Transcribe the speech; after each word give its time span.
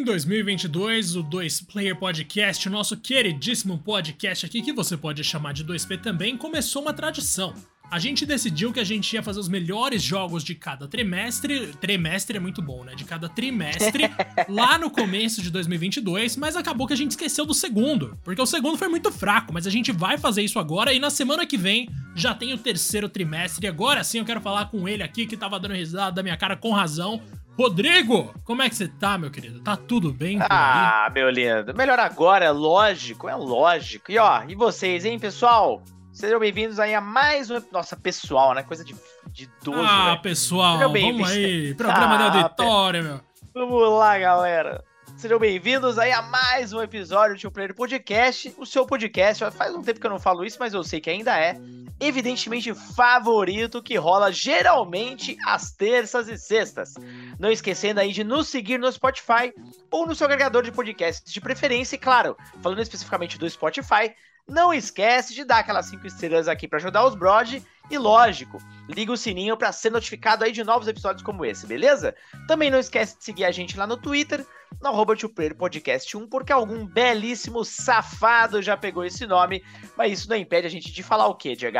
Em 0.00 0.02
2022, 0.02 1.14
o 1.16 1.22
2 1.22 1.60
Player 1.60 1.94
Podcast, 1.94 2.66
o 2.66 2.72
nosso 2.72 2.96
queridíssimo 2.96 3.76
podcast 3.76 4.46
aqui, 4.46 4.62
que 4.62 4.72
você 4.72 4.96
pode 4.96 5.22
chamar 5.22 5.52
de 5.52 5.62
2P 5.62 6.00
também, 6.00 6.38
começou 6.38 6.80
uma 6.80 6.94
tradição. 6.94 7.52
A 7.90 7.98
gente 7.98 8.24
decidiu 8.24 8.72
que 8.72 8.80
a 8.80 8.84
gente 8.84 9.12
ia 9.12 9.22
fazer 9.22 9.38
os 9.38 9.48
melhores 9.48 10.02
jogos 10.02 10.42
de 10.42 10.54
cada 10.54 10.88
trimestre. 10.88 11.74
Trimestre 11.78 12.38
é 12.38 12.40
muito 12.40 12.62
bom, 12.62 12.82
né? 12.82 12.94
De 12.94 13.04
cada 13.04 13.28
trimestre, 13.28 14.04
lá 14.48 14.78
no 14.78 14.90
começo 14.90 15.42
de 15.42 15.50
2022, 15.50 16.34
mas 16.36 16.56
acabou 16.56 16.86
que 16.86 16.94
a 16.94 16.96
gente 16.96 17.10
esqueceu 17.10 17.44
do 17.44 17.52
segundo, 17.52 18.16
porque 18.24 18.40
o 18.40 18.46
segundo 18.46 18.78
foi 18.78 18.88
muito 18.88 19.12
fraco, 19.12 19.52
mas 19.52 19.66
a 19.66 19.70
gente 19.70 19.92
vai 19.92 20.16
fazer 20.16 20.40
isso 20.40 20.58
agora 20.58 20.94
e 20.94 20.98
na 20.98 21.10
semana 21.10 21.44
que 21.44 21.58
vem 21.58 21.90
já 22.14 22.32
tem 22.32 22.54
o 22.54 22.58
terceiro 22.58 23.06
trimestre. 23.06 23.66
E 23.66 23.68
agora 23.68 24.02
sim 24.02 24.18
eu 24.18 24.24
quero 24.24 24.40
falar 24.40 24.70
com 24.70 24.88
ele 24.88 25.02
aqui 25.02 25.26
que 25.26 25.36
tava 25.36 25.60
dando 25.60 25.74
risada 25.74 26.12
da 26.12 26.22
minha 26.22 26.38
cara 26.38 26.56
com 26.56 26.70
razão. 26.70 27.20
Rodrigo, 27.58 28.32
como 28.44 28.62
é 28.62 28.68
que 28.68 28.74
você 28.74 28.88
tá, 28.88 29.18
meu 29.18 29.30
querido? 29.30 29.60
Tá 29.60 29.76
tudo 29.76 30.12
bem? 30.12 30.38
Ah, 30.48 31.10
meu 31.14 31.28
lindo. 31.28 31.74
Melhor 31.74 31.98
agora, 31.98 32.44
é 32.44 32.50
lógico, 32.50 33.28
é 33.28 33.34
lógico. 33.34 34.10
E 34.10 34.18
ó, 34.18 34.42
e 34.48 34.54
vocês, 34.54 35.04
hein, 35.04 35.18
pessoal? 35.18 35.82
Sejam 36.12 36.40
bem-vindos 36.40 36.78
aí 36.78 36.94
a 36.94 37.00
mais 37.00 37.50
um. 37.50 37.60
Nossa, 37.70 37.96
pessoal, 37.96 38.54
né? 38.54 38.62
Coisa 38.62 38.84
de, 38.84 38.94
de 39.28 39.44
idoso. 39.44 39.80
Ah, 39.82 40.18
pessoal, 40.22 40.78
vamos 40.78 41.30
aí. 41.30 41.74
Programa 41.74 42.14
ah, 42.14 42.28
de 42.28 42.38
auditório, 42.38 43.04
meu. 43.04 43.20
Vamos 43.54 43.92
lá, 43.92 44.18
galera. 44.18 44.84
Sejam 45.20 45.38
bem-vindos 45.38 45.98
aí 45.98 46.12
a 46.12 46.22
mais 46.22 46.72
um 46.72 46.80
episódio 46.80 47.36
do 47.36 47.38
Tio 47.38 47.50
Player 47.50 47.74
Podcast. 47.74 48.54
O 48.56 48.64
seu 48.64 48.86
podcast, 48.86 49.44
faz 49.50 49.74
um 49.74 49.82
tempo 49.82 50.00
que 50.00 50.06
eu 50.06 50.10
não 50.10 50.18
falo 50.18 50.46
isso, 50.46 50.56
mas 50.58 50.72
eu 50.72 50.82
sei 50.82 50.98
que 50.98 51.10
ainda 51.10 51.38
é, 51.38 51.60
evidentemente, 52.00 52.72
favorito 52.72 53.82
que 53.82 53.98
rola 53.98 54.32
geralmente 54.32 55.36
às 55.44 55.72
terças 55.72 56.26
e 56.26 56.38
sextas. 56.38 56.94
Não 57.38 57.50
esquecendo 57.50 58.00
aí 58.00 58.12
de 58.12 58.24
nos 58.24 58.48
seguir 58.48 58.78
no 58.78 58.90
Spotify 58.90 59.52
ou 59.90 60.06
no 60.06 60.14
seu 60.14 60.24
agregador 60.24 60.62
de 60.62 60.72
podcasts 60.72 61.30
de 61.30 61.38
preferência. 61.38 61.96
E 61.96 61.98
claro, 61.98 62.34
falando 62.62 62.80
especificamente 62.80 63.38
do 63.38 63.50
Spotify, 63.50 64.14
não 64.48 64.72
esquece 64.72 65.34
de 65.34 65.44
dar 65.44 65.58
aquelas 65.58 65.86
5 65.86 66.06
estrelas 66.06 66.48
aqui 66.48 66.66
para 66.66 66.78
ajudar 66.78 67.04
os 67.04 67.14
Brod. 67.14 67.62
E 67.90 67.98
lógico, 67.98 68.58
liga 68.88 69.10
o 69.12 69.16
sininho 69.16 69.56
para 69.56 69.72
ser 69.72 69.90
notificado 69.90 70.44
aí 70.44 70.52
de 70.52 70.62
novos 70.62 70.86
episódios 70.86 71.24
como 71.24 71.44
esse, 71.44 71.66
beleza? 71.66 72.14
Também 72.46 72.70
não 72.70 72.78
esquece 72.78 73.18
de 73.18 73.24
seguir 73.24 73.44
a 73.44 73.50
gente 73.50 73.76
lá 73.76 73.84
no 73.84 73.96
Twitter, 73.96 74.46
no 74.80 74.88
arroba 74.88 75.14
Podcast 75.58 76.16
1, 76.16 76.28
porque 76.28 76.52
algum 76.52 76.86
belíssimo 76.86 77.64
safado 77.64 78.62
já 78.62 78.76
pegou 78.76 79.04
esse 79.04 79.26
nome, 79.26 79.64
mas 79.96 80.12
isso 80.12 80.28
não 80.28 80.36
impede 80.36 80.68
a 80.68 80.70
gente 80.70 80.92
de 80.92 81.02
falar 81.02 81.26
o 81.26 81.34
quê, 81.34 81.56
Diego? 81.56 81.78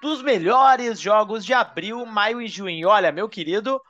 Dos 0.00 0.22
melhores 0.22 0.98
jogos 0.98 1.44
de 1.44 1.52
abril, 1.52 2.06
maio 2.06 2.40
e 2.40 2.48
junho. 2.48 2.88
Olha, 2.88 3.12
meu 3.12 3.28
querido, 3.28 3.80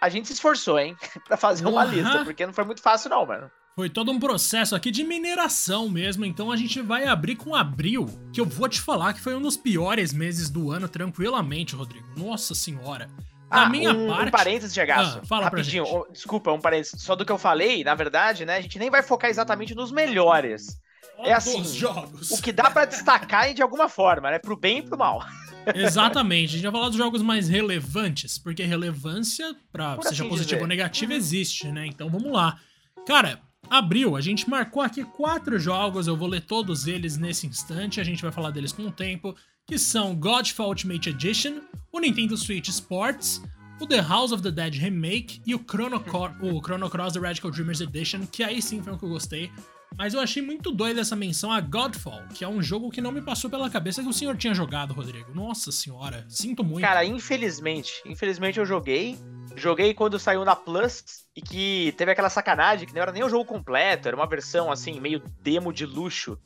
a 0.00 0.08
gente 0.08 0.26
se 0.26 0.34
esforçou, 0.34 0.80
hein, 0.80 0.96
para 1.26 1.36
fazer 1.36 1.66
uma 1.66 1.84
lista, 1.84 2.24
porque 2.24 2.44
não 2.44 2.52
foi 2.52 2.64
muito 2.64 2.82
fácil 2.82 3.10
não, 3.10 3.24
mano. 3.24 3.50
Foi 3.76 3.90
todo 3.90 4.12
um 4.12 4.20
processo 4.20 4.76
aqui 4.76 4.92
de 4.92 5.02
mineração 5.02 5.88
mesmo, 5.88 6.24
então 6.24 6.52
a 6.52 6.56
gente 6.56 6.80
vai 6.80 7.06
abrir 7.06 7.34
com 7.34 7.56
abril, 7.56 8.06
que 8.32 8.40
eu 8.40 8.46
vou 8.46 8.68
te 8.68 8.80
falar 8.80 9.12
que 9.12 9.20
foi 9.20 9.34
um 9.34 9.42
dos 9.42 9.56
piores 9.56 10.12
meses 10.12 10.48
do 10.48 10.70
ano, 10.70 10.88
tranquilamente, 10.88 11.74
Rodrigo. 11.74 12.06
Nossa 12.16 12.54
senhora. 12.54 13.10
Na 13.50 13.64
ah, 13.64 13.68
minha 13.68 13.90
um, 13.90 14.06
parte. 14.06 14.28
Um 14.28 14.30
parênteses, 14.30 14.72
Gegaço. 14.72 15.18
Ah, 15.20 15.26
fala 15.26 15.44
Rapidinho, 15.46 15.84
pra 15.84 15.92
gente. 15.92 16.12
desculpa, 16.12 16.52
um 16.52 16.60
parênteses. 16.60 17.02
Só 17.02 17.16
do 17.16 17.24
que 17.24 17.32
eu 17.32 17.38
falei, 17.38 17.82
na 17.82 17.96
verdade, 17.96 18.44
né? 18.44 18.58
A 18.58 18.60
gente 18.60 18.78
nem 18.78 18.90
vai 18.90 19.02
focar 19.02 19.28
exatamente 19.28 19.74
nos 19.74 19.90
melhores. 19.90 20.78
é 21.24 21.32
assim, 21.32 21.64
jogos. 21.64 22.30
o 22.30 22.40
que 22.40 22.52
dá 22.52 22.70
para 22.70 22.84
destacar 22.84 23.52
de 23.52 23.62
alguma 23.62 23.88
forma, 23.88 24.30
né? 24.30 24.38
Pro 24.38 24.56
bem 24.56 24.78
e 24.78 24.82
pro 24.82 24.96
mal. 24.96 25.24
Exatamente, 25.74 26.50
a 26.50 26.52
gente 26.52 26.62
vai 26.62 26.72
falar 26.72 26.88
dos 26.88 26.98
jogos 26.98 27.22
mais 27.22 27.48
relevantes, 27.48 28.38
porque 28.38 28.62
relevância, 28.64 29.56
pra 29.72 29.94
Por 29.94 30.04
seja 30.04 30.22
assim 30.22 30.28
positiva 30.28 30.60
ou 30.60 30.68
negativa, 30.68 31.14
existe, 31.14 31.72
né? 31.72 31.86
Então 31.86 32.10
vamos 32.10 32.30
lá. 32.30 32.58
Cara, 33.06 33.40
abril, 33.70 34.16
a 34.16 34.20
gente 34.20 34.48
marcou 34.48 34.82
aqui 34.82 35.04
quatro 35.04 35.58
jogos, 35.58 36.06
eu 36.06 36.16
vou 36.16 36.28
ler 36.28 36.42
todos 36.42 36.86
eles 36.86 37.16
nesse 37.16 37.46
instante, 37.46 38.00
a 38.00 38.04
gente 38.04 38.22
vai 38.22 38.32
falar 38.32 38.50
deles 38.50 38.72
com 38.72 38.82
o 38.82 38.90
tempo, 38.90 39.34
que 39.66 39.78
são 39.78 40.14
Godfall 40.14 40.68
Ultimate 40.68 41.10
Edition, 41.10 41.60
o 41.92 42.00
Nintendo 42.00 42.36
Switch 42.36 42.68
Sports, 42.68 43.42
o 43.80 43.86
The 43.86 44.00
House 44.00 44.32
of 44.32 44.42
the 44.42 44.50
Dead 44.50 44.74
Remake 44.74 45.40
e 45.46 45.54
o 45.54 45.58
Chrono, 45.58 45.96
o 46.40 46.60
Chrono 46.62 46.88
Cross 46.88 47.14
The 47.14 47.20
Radical 47.20 47.50
Dreamers 47.50 47.80
Edition, 47.80 48.26
que 48.26 48.42
aí 48.42 48.62
sim 48.62 48.82
foi 48.82 48.92
o 48.92 48.98
que 48.98 49.04
eu 49.04 49.08
gostei. 49.08 49.50
Mas 49.96 50.12
eu 50.12 50.20
achei 50.20 50.42
muito 50.42 50.72
doido 50.72 51.00
essa 51.00 51.14
menção 51.14 51.52
a 51.52 51.60
Godfall, 51.60 52.26
que 52.34 52.44
é 52.44 52.48
um 52.48 52.62
jogo 52.62 52.90
que 52.90 53.00
não 53.00 53.12
me 53.12 53.22
passou 53.22 53.48
pela 53.48 53.70
cabeça 53.70 54.02
que 54.02 54.08
o 54.08 54.12
senhor 54.12 54.36
tinha 54.36 54.52
jogado, 54.52 54.92
Rodrigo. 54.92 55.32
Nossa 55.32 55.70
senhora, 55.70 56.24
sinto 56.28 56.64
muito. 56.64 56.84
Cara, 56.84 57.04
infelizmente, 57.04 58.02
infelizmente 58.04 58.58
eu 58.58 58.66
joguei. 58.66 59.16
Joguei 59.56 59.94
quando 59.94 60.18
saiu 60.18 60.44
na 60.44 60.56
Plus 60.56 61.24
e 61.36 61.40
que 61.40 61.94
teve 61.96 62.10
aquela 62.10 62.28
sacanagem 62.28 62.88
que 62.88 62.94
não 62.94 63.02
era 63.02 63.12
nem 63.12 63.22
o 63.22 63.28
jogo 63.28 63.44
completo, 63.44 64.08
era 64.08 64.16
uma 64.16 64.26
versão 64.26 64.70
assim, 64.70 64.98
meio 64.98 65.22
demo 65.40 65.72
de 65.72 65.86
luxo. 65.86 66.36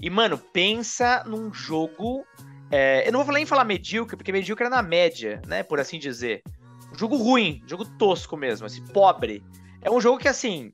E, 0.00 0.10
mano, 0.10 0.38
pensa 0.38 1.22
num 1.26 1.52
jogo. 1.52 2.24
É, 2.70 3.06
eu 3.06 3.12
não 3.12 3.24
vou 3.24 3.34
nem 3.34 3.46
falar 3.46 3.64
medíocre, 3.64 4.16
porque 4.16 4.32
medíocre 4.32 4.66
é 4.66 4.70
na 4.70 4.82
média, 4.82 5.40
né? 5.46 5.62
Por 5.62 5.80
assim 5.80 5.98
dizer. 5.98 6.42
Um 6.92 6.98
jogo 6.98 7.16
ruim, 7.16 7.62
jogo 7.66 7.84
tosco 7.98 8.36
mesmo, 8.36 8.66
assim, 8.66 8.84
pobre. 8.86 9.42
É 9.82 9.90
um 9.90 10.00
jogo 10.00 10.18
que, 10.18 10.28
assim, 10.28 10.72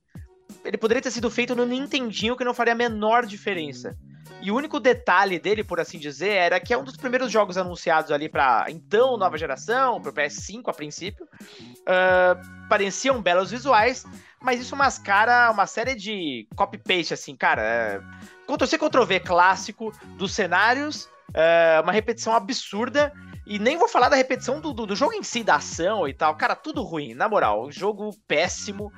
ele 0.64 0.78
poderia 0.78 1.02
ter 1.02 1.10
sido 1.10 1.30
feito 1.30 1.54
no 1.54 1.66
Nintendinho 1.66 2.36
que 2.36 2.44
não 2.44 2.54
faria 2.54 2.72
a 2.72 2.76
menor 2.76 3.26
diferença. 3.26 3.96
E 4.40 4.50
o 4.50 4.56
único 4.56 4.80
detalhe 4.80 5.38
dele, 5.38 5.62
por 5.62 5.78
assim 5.78 5.98
dizer, 5.98 6.30
era 6.30 6.58
que 6.58 6.74
é 6.74 6.78
um 6.78 6.82
dos 6.82 6.96
primeiros 6.96 7.30
jogos 7.30 7.56
anunciados 7.56 8.10
ali 8.10 8.28
para 8.28 8.66
então 8.68 9.16
nova 9.16 9.38
geração, 9.38 10.00
para 10.00 10.12
PS5 10.12 10.62
a 10.66 10.72
princípio. 10.72 11.24
Uh, 11.24 12.68
pareciam 12.68 13.22
belos 13.22 13.52
visuais, 13.52 14.04
mas 14.40 14.60
isso 14.60 14.74
mascara 14.74 15.50
uma 15.50 15.66
série 15.66 15.94
de 15.94 16.48
copy-paste, 16.56 17.14
assim, 17.14 17.36
cara. 17.36 17.62
É, 17.62 18.00
Ctrl-C, 18.46 18.78
Ctrl-V 18.78 19.20
clássico 19.20 19.92
dos 20.16 20.32
cenários, 20.32 21.08
é, 21.32 21.80
uma 21.80 21.92
repetição 21.92 22.34
absurda. 22.34 23.12
E 23.46 23.58
nem 23.58 23.76
vou 23.76 23.88
falar 23.88 24.08
da 24.08 24.16
repetição 24.16 24.60
do, 24.60 24.72
do, 24.72 24.86
do, 24.86 24.96
jogo 24.96 25.12
em 25.12 25.22
si, 25.22 25.42
da 25.42 25.56
ação 25.56 26.06
e 26.06 26.14
tal. 26.14 26.34
Cara, 26.36 26.54
tudo 26.54 26.82
ruim, 26.82 27.14
na 27.14 27.28
moral. 27.28 27.70
Jogo 27.70 28.10
péssimo. 28.26 28.92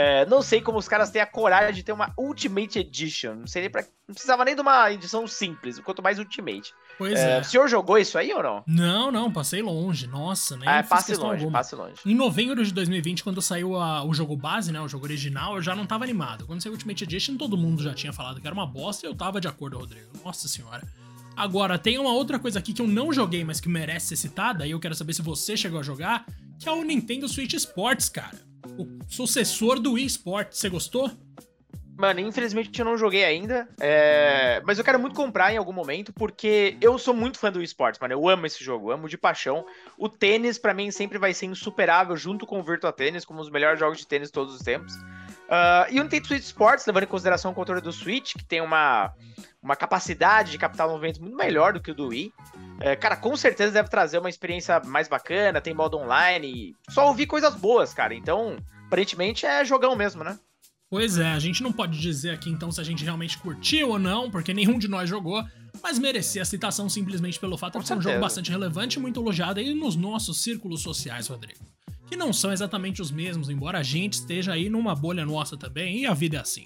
É, 0.00 0.24
não 0.26 0.42
sei 0.42 0.60
como 0.60 0.78
os 0.78 0.86
caras 0.86 1.10
têm 1.10 1.20
a 1.20 1.26
coragem 1.26 1.74
de 1.74 1.82
ter 1.82 1.90
uma 1.90 2.14
Ultimate 2.16 2.78
Edition. 2.78 3.34
Não 3.34 3.46
sei 3.48 3.62
nem 3.62 3.70
pra. 3.70 3.82
Não 4.06 4.14
precisava 4.14 4.44
nem 4.44 4.54
de 4.54 4.60
uma 4.60 4.92
edição 4.92 5.26
simples, 5.26 5.80
quanto 5.80 6.00
mais 6.00 6.20
Ultimate. 6.20 6.72
Pois 6.96 7.18
é, 7.18 7.38
é. 7.38 7.40
O 7.40 7.44
senhor 7.44 7.66
jogou 7.66 7.98
isso 7.98 8.16
aí 8.16 8.32
ou 8.32 8.40
não? 8.40 8.62
Não, 8.64 9.10
não, 9.10 9.32
passei 9.32 9.60
longe. 9.60 10.06
Nossa, 10.06 10.56
nem 10.56 10.68
ah, 10.68 10.84
passe 10.84 11.16
longe, 11.16 11.40
alguma. 11.40 11.58
passe 11.58 11.74
longe. 11.74 11.96
Em 12.06 12.14
novembro 12.14 12.64
de 12.64 12.72
2020, 12.72 13.24
quando 13.24 13.42
saiu 13.42 13.74
a, 13.74 14.04
o 14.04 14.14
jogo 14.14 14.36
base, 14.36 14.70
né? 14.70 14.80
O 14.80 14.86
jogo 14.86 15.04
original, 15.04 15.56
eu 15.56 15.62
já 15.62 15.74
não 15.74 15.84
tava 15.84 16.04
animado. 16.04 16.46
Quando 16.46 16.62
saiu 16.62 16.74
Ultimate 16.74 17.02
Edition, 17.02 17.36
todo 17.36 17.56
mundo 17.56 17.82
já 17.82 17.92
tinha 17.92 18.12
falado 18.12 18.40
que 18.40 18.46
era 18.46 18.54
uma 18.54 18.66
bosta 18.66 19.04
e 19.04 19.10
eu 19.10 19.16
tava 19.16 19.40
de 19.40 19.48
acordo, 19.48 19.78
Rodrigo. 19.78 20.10
Nossa 20.24 20.46
senhora. 20.46 20.86
Agora, 21.36 21.76
tem 21.76 21.98
uma 21.98 22.12
outra 22.12 22.38
coisa 22.38 22.60
aqui 22.60 22.72
que 22.72 22.80
eu 22.80 22.86
não 22.86 23.12
joguei, 23.12 23.42
mas 23.44 23.58
que 23.58 23.68
merece 23.68 24.08
ser 24.08 24.16
citada, 24.16 24.64
e 24.64 24.70
eu 24.70 24.78
quero 24.78 24.94
saber 24.94 25.12
se 25.12 25.22
você 25.22 25.56
chegou 25.56 25.80
a 25.80 25.82
jogar, 25.82 26.24
que 26.56 26.68
é 26.68 26.72
o 26.72 26.84
Nintendo 26.84 27.28
Switch 27.28 27.54
Sports, 27.54 28.08
cara 28.08 28.46
o 28.76 28.98
sucessor 29.08 29.78
do 29.78 29.92
Wii 29.92 30.06
Sports. 30.06 30.58
Você 30.58 30.68
gostou? 30.68 31.10
Mano, 31.98 32.20
infelizmente 32.20 32.78
eu 32.78 32.84
não 32.84 32.96
joguei 32.96 33.24
ainda, 33.24 33.68
é... 33.80 34.62
mas 34.64 34.78
eu 34.78 34.84
quero 34.84 35.00
muito 35.00 35.16
comprar 35.16 35.52
em 35.52 35.56
algum 35.56 35.72
momento, 35.72 36.12
porque 36.12 36.76
eu 36.80 36.96
sou 36.96 37.12
muito 37.12 37.40
fã 37.40 37.50
do 37.50 37.60
esportes, 37.60 38.00
mano. 38.00 38.14
Eu 38.14 38.28
amo 38.28 38.46
esse 38.46 38.62
jogo, 38.62 38.92
amo 38.92 39.08
de 39.08 39.18
paixão. 39.18 39.66
O 39.98 40.08
tênis, 40.08 40.58
para 40.58 40.72
mim, 40.72 40.92
sempre 40.92 41.18
vai 41.18 41.34
ser 41.34 41.46
insuperável, 41.46 42.16
junto 42.16 42.46
com 42.46 42.60
o 42.60 42.62
Virtua 42.62 42.92
Tênis, 42.92 43.24
como 43.24 43.40
os 43.40 43.50
melhores 43.50 43.80
jogos 43.80 43.98
de 43.98 44.06
tênis 44.06 44.28
de 44.28 44.32
todos 44.32 44.54
os 44.54 44.60
tempos. 44.60 44.94
Uh, 44.94 45.90
e 45.90 45.98
o 45.98 46.04
Nintendo 46.04 46.28
Switch 46.28 46.44
Sports, 46.44 46.86
levando 46.86 47.02
em 47.02 47.08
consideração 47.08 47.50
o 47.50 47.54
controle 47.54 47.80
do 47.80 47.90
Switch, 47.90 48.34
que 48.34 48.44
tem 48.44 48.60
uma, 48.60 49.12
uma 49.60 49.74
capacidade 49.74 50.52
de 50.52 50.58
captar 50.58 50.86
movimentos 50.86 51.18
muito 51.18 51.36
melhor 51.36 51.72
do 51.72 51.80
que 51.80 51.90
o 51.90 51.94
do 51.94 52.08
Wii. 52.08 52.32
É, 52.80 52.94
cara, 52.94 53.16
com 53.16 53.36
certeza 53.36 53.72
deve 53.72 53.88
trazer 53.88 54.18
uma 54.18 54.28
experiência 54.28 54.80
mais 54.84 55.08
bacana, 55.08 55.60
tem 55.60 55.74
modo 55.74 55.96
online. 55.98 56.74
Só 56.88 57.08
ouvi 57.08 57.26
coisas 57.26 57.54
boas, 57.54 57.92
cara. 57.92 58.14
Então, 58.14 58.56
aparentemente 58.86 59.44
é 59.44 59.64
jogão 59.64 59.96
mesmo, 59.96 60.22
né? 60.22 60.38
Pois 60.90 61.18
é, 61.18 61.32
a 61.32 61.38
gente 61.38 61.62
não 61.62 61.70
pode 61.70 62.00
dizer 62.00 62.30
aqui 62.30 62.48
então 62.48 62.72
se 62.72 62.80
a 62.80 62.84
gente 62.84 63.04
realmente 63.04 63.36
curtiu 63.38 63.90
ou 63.90 63.98
não, 63.98 64.30
porque 64.30 64.54
nenhum 64.54 64.78
de 64.78 64.88
nós 64.88 65.08
jogou, 65.08 65.44
mas 65.82 65.98
merecia 65.98 66.40
a 66.40 66.46
citação 66.46 66.88
simplesmente 66.88 67.38
pelo 67.38 67.58
fato 67.58 67.74
com 67.74 67.80
de 67.80 67.88
ser 67.88 67.94
um 67.94 68.00
jogo 68.00 68.18
bastante 68.20 68.50
relevante 68.50 68.98
e 68.98 69.02
muito 69.02 69.20
elogiado 69.20 69.60
aí 69.60 69.74
nos 69.74 69.96
nossos 69.96 70.42
círculos 70.42 70.82
sociais, 70.82 71.26
Rodrigo. 71.26 71.60
Que 72.06 72.16
não 72.16 72.32
são 72.32 72.52
exatamente 72.52 73.02
os 73.02 73.10
mesmos, 73.10 73.50
embora 73.50 73.78
a 73.78 73.82
gente 73.82 74.14
esteja 74.14 74.52
aí 74.52 74.70
numa 74.70 74.94
bolha 74.94 75.26
nossa 75.26 75.58
também, 75.58 75.98
e 75.98 76.06
a 76.06 76.14
vida 76.14 76.38
é 76.38 76.40
assim. 76.40 76.64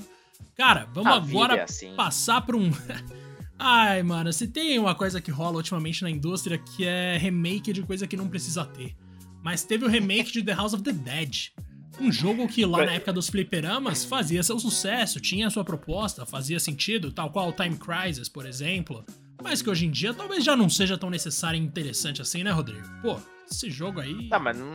Cara, 0.55 0.87
vamos 0.93 1.13
a 1.13 1.17
agora 1.17 1.57
é 1.57 1.63
assim. 1.63 1.93
passar 1.97 2.43
para 2.43 2.57
um. 2.57 2.71
Ai, 3.65 4.03
mano, 4.03 4.33
se 4.33 4.49
tem 4.49 4.77
uma 4.77 4.93
coisa 4.93 5.21
que 5.21 5.31
rola 5.31 5.59
ultimamente 5.59 6.03
na 6.03 6.11
indústria 6.11 6.59
que 6.59 6.85
é 6.85 7.17
remake 7.17 7.73
de 7.73 7.83
coisa 7.83 8.09
que 8.09 8.17
não 8.17 8.27
precisa 8.27 8.65
ter. 8.65 8.97
Mas 9.41 9.63
teve 9.63 9.85
o 9.85 9.89
remake 9.89 10.33
de 10.33 10.43
The 10.43 10.53
House 10.53 10.75
of 10.75 10.83
the 10.83 10.91
Dead. 10.91 11.53
Um 12.01 12.11
jogo 12.11 12.49
que 12.49 12.67
lá 12.67 12.85
na 12.85 12.95
época 12.95 13.13
dos 13.13 13.29
fliperamas 13.29 14.05
fazia 14.05 14.43
seu 14.43 14.59
sucesso, 14.59 15.21
tinha 15.21 15.49
sua 15.49 15.63
proposta, 15.63 16.27
fazia 16.27 16.59
sentido, 16.59 17.13
tal 17.13 17.31
qual 17.31 17.53
Time 17.53 17.77
Crisis, 17.77 18.29
por 18.29 18.47
exemplo. 18.47 19.07
Mas 19.41 19.63
que 19.63 19.71
hoje 19.71 19.87
em 19.87 19.91
dia 19.91 20.13
talvez 20.13 20.45
já 20.45 20.57
não 20.57 20.69
seja 20.69 20.99
tão 20.99 21.11
necessário 21.11 21.57
e 21.57 21.63
interessante 21.63 22.21
assim, 22.21 22.43
né, 22.43 22.51
Rodrigo? 22.51 22.87
Pô, 23.01 23.21
esse 23.53 23.71
jogo 23.71 24.01
aí. 24.01 24.29
Não, 24.29 24.41
mas 24.41 24.59
não, 24.59 24.67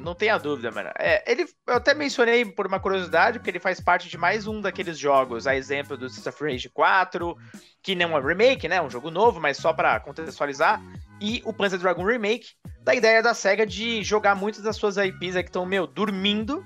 não 0.00 0.14
tenha 0.14 0.36
dúvida, 0.38 0.70
mano. 0.70 0.90
É, 0.98 1.30
ele, 1.30 1.46
eu 1.66 1.74
até 1.74 1.94
mencionei 1.94 2.44
por 2.44 2.66
uma 2.66 2.80
curiosidade, 2.80 3.38
porque 3.38 3.50
ele 3.50 3.60
faz 3.60 3.80
parte 3.80 4.08
de 4.08 4.18
mais 4.18 4.46
um 4.46 4.60
daqueles 4.60 4.98
jogos, 4.98 5.46
a 5.46 5.56
exemplo 5.56 5.96
do 5.96 6.06
Streets 6.06 6.26
of 6.26 6.44
Rage 6.44 6.68
4, 6.68 7.36
que 7.82 7.94
não 7.94 8.16
é 8.16 8.20
um 8.20 8.26
remake, 8.26 8.68
né? 8.68 8.82
Um 8.82 8.90
jogo 8.90 9.10
novo, 9.10 9.40
mas 9.40 9.56
só 9.56 9.72
para 9.72 10.00
contextualizar. 10.00 10.82
E 11.20 11.40
o 11.44 11.52
Panzer 11.52 11.78
Dragon 11.78 12.04
Remake, 12.04 12.48
da 12.82 12.94
ideia 12.94 13.22
da 13.22 13.34
SEGA 13.34 13.64
de 13.64 14.02
jogar 14.02 14.34
muitas 14.34 14.62
das 14.62 14.76
suas 14.76 14.96
IPs 14.96 15.36
aí 15.36 15.42
que 15.42 15.48
estão, 15.48 15.64
meu, 15.64 15.86
dormindo 15.86 16.64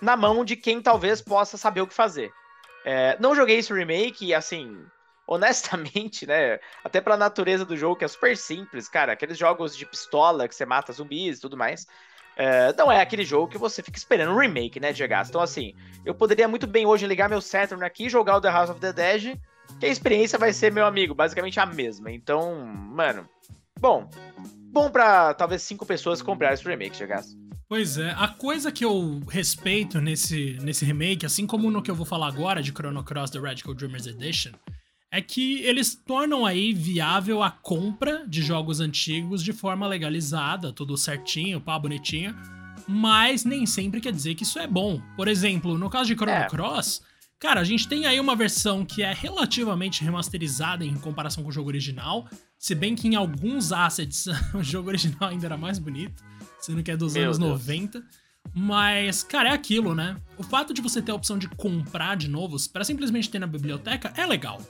na 0.00 0.16
mão 0.16 0.44
de 0.44 0.54
quem 0.54 0.82
talvez 0.82 1.22
possa 1.22 1.56
saber 1.56 1.80
o 1.80 1.86
que 1.86 1.94
fazer. 1.94 2.30
É, 2.84 3.16
não 3.18 3.34
joguei 3.34 3.58
esse 3.58 3.72
remake 3.72 4.26
e, 4.26 4.34
assim, 4.34 4.84
honestamente, 5.26 6.26
né? 6.26 6.58
Até 6.84 7.00
pela 7.00 7.16
natureza 7.16 7.64
do 7.64 7.76
jogo, 7.76 7.96
que 7.96 8.04
é 8.04 8.08
super 8.08 8.36
simples, 8.36 8.88
cara. 8.88 9.12
Aqueles 9.12 9.36
jogos 9.36 9.76
de 9.76 9.84
pistola 9.84 10.46
que 10.46 10.54
você 10.54 10.64
mata 10.64 10.92
zumbis 10.92 11.38
e 11.38 11.40
tudo 11.40 11.56
mais. 11.56 11.86
É, 12.36 12.72
não 12.74 12.92
é 12.92 13.00
aquele 13.00 13.24
jogo 13.24 13.48
que 13.50 13.56
você 13.56 13.82
fica 13.82 13.96
esperando 13.96 14.32
um 14.32 14.38
remake, 14.38 14.78
né, 14.78 14.92
Diego? 14.92 15.14
Então, 15.26 15.40
assim, 15.40 15.74
eu 16.04 16.14
poderia 16.14 16.46
muito 16.46 16.66
bem 16.66 16.84
hoje 16.84 17.06
ligar 17.06 17.30
meu 17.30 17.40
Saturn 17.40 17.82
aqui, 17.82 18.10
jogar 18.10 18.36
o 18.36 18.40
The 18.40 18.50
House 18.50 18.70
of 18.70 18.78
the 18.78 18.92
Dead, 18.92 19.40
que 19.80 19.86
a 19.86 19.88
experiência 19.88 20.38
vai 20.38 20.52
ser, 20.52 20.70
meu 20.70 20.84
amigo, 20.84 21.14
basicamente 21.14 21.58
a 21.58 21.64
mesma. 21.64 22.12
Então, 22.12 22.64
mano, 22.66 23.26
bom. 23.80 24.08
Bom 24.70 24.90
pra 24.90 25.32
talvez 25.32 25.62
cinco 25.62 25.86
pessoas 25.86 26.20
comprar 26.20 26.52
esse 26.52 26.68
remake, 26.68 26.98
Diego. 26.98 27.14
Pois 27.68 27.96
é, 27.96 28.10
a 28.10 28.28
coisa 28.28 28.70
que 28.70 28.84
eu 28.84 29.22
respeito 29.28 30.00
nesse, 30.00 30.58
nesse 30.60 30.84
remake, 30.84 31.26
assim 31.26 31.46
como 31.46 31.70
no 31.70 31.82
que 31.82 31.90
eu 31.90 31.94
vou 31.94 32.06
falar 32.06 32.28
agora 32.28 32.62
de 32.62 32.70
Chrono 32.70 33.02
Cross 33.02 33.30
The 33.30 33.40
Radical 33.40 33.74
Dreamers 33.74 34.06
Edition, 34.06 34.52
é 35.16 35.22
que 35.22 35.60
eles 35.62 35.94
tornam 35.94 36.44
aí 36.44 36.74
viável 36.74 37.42
a 37.42 37.50
compra 37.50 38.26
de 38.28 38.42
jogos 38.42 38.80
antigos 38.80 39.42
de 39.42 39.50
forma 39.50 39.86
legalizada, 39.86 40.74
tudo 40.74 40.94
certinho, 40.94 41.58
pá, 41.58 41.78
bonitinho, 41.78 42.36
mas 42.86 43.42
nem 43.42 43.64
sempre 43.64 43.98
quer 43.98 44.12
dizer 44.12 44.34
que 44.34 44.42
isso 44.42 44.58
é 44.58 44.66
bom. 44.66 45.00
Por 45.16 45.26
exemplo, 45.26 45.78
no 45.78 45.88
caso 45.88 46.08
de 46.08 46.14
Chrono 46.14 46.32
é. 46.32 46.46
Cross, 46.46 47.00
cara, 47.38 47.62
a 47.62 47.64
gente 47.64 47.88
tem 47.88 48.04
aí 48.04 48.20
uma 48.20 48.36
versão 48.36 48.84
que 48.84 49.02
é 49.02 49.14
relativamente 49.14 50.04
remasterizada 50.04 50.84
em 50.84 50.94
comparação 50.96 51.42
com 51.42 51.48
o 51.48 51.52
jogo 51.52 51.68
original, 51.68 52.28
se 52.58 52.74
bem 52.74 52.94
que 52.94 53.08
em 53.08 53.14
alguns 53.14 53.72
assets 53.72 54.26
o 54.52 54.62
jogo 54.62 54.88
original 54.88 55.30
ainda 55.30 55.46
era 55.46 55.56
mais 55.56 55.78
bonito, 55.78 56.22
sendo 56.60 56.82
que 56.82 56.90
é 56.90 56.96
dos 56.96 57.14
Meu 57.14 57.24
anos 57.24 57.38
Deus. 57.38 57.52
90. 57.52 58.04
Mas, 58.54 59.22
cara, 59.22 59.48
é 59.48 59.52
aquilo, 59.52 59.94
né? 59.94 60.16
O 60.36 60.42
fato 60.42 60.74
de 60.74 60.82
você 60.82 61.00
ter 61.00 61.10
a 61.10 61.14
opção 61.14 61.38
de 61.38 61.48
comprar 61.48 62.18
de 62.18 62.28
novos 62.28 62.68
para 62.68 62.84
simplesmente 62.84 63.30
ter 63.30 63.38
na 63.38 63.46
biblioteca 63.46 64.12
é 64.14 64.26
legal. 64.26 64.60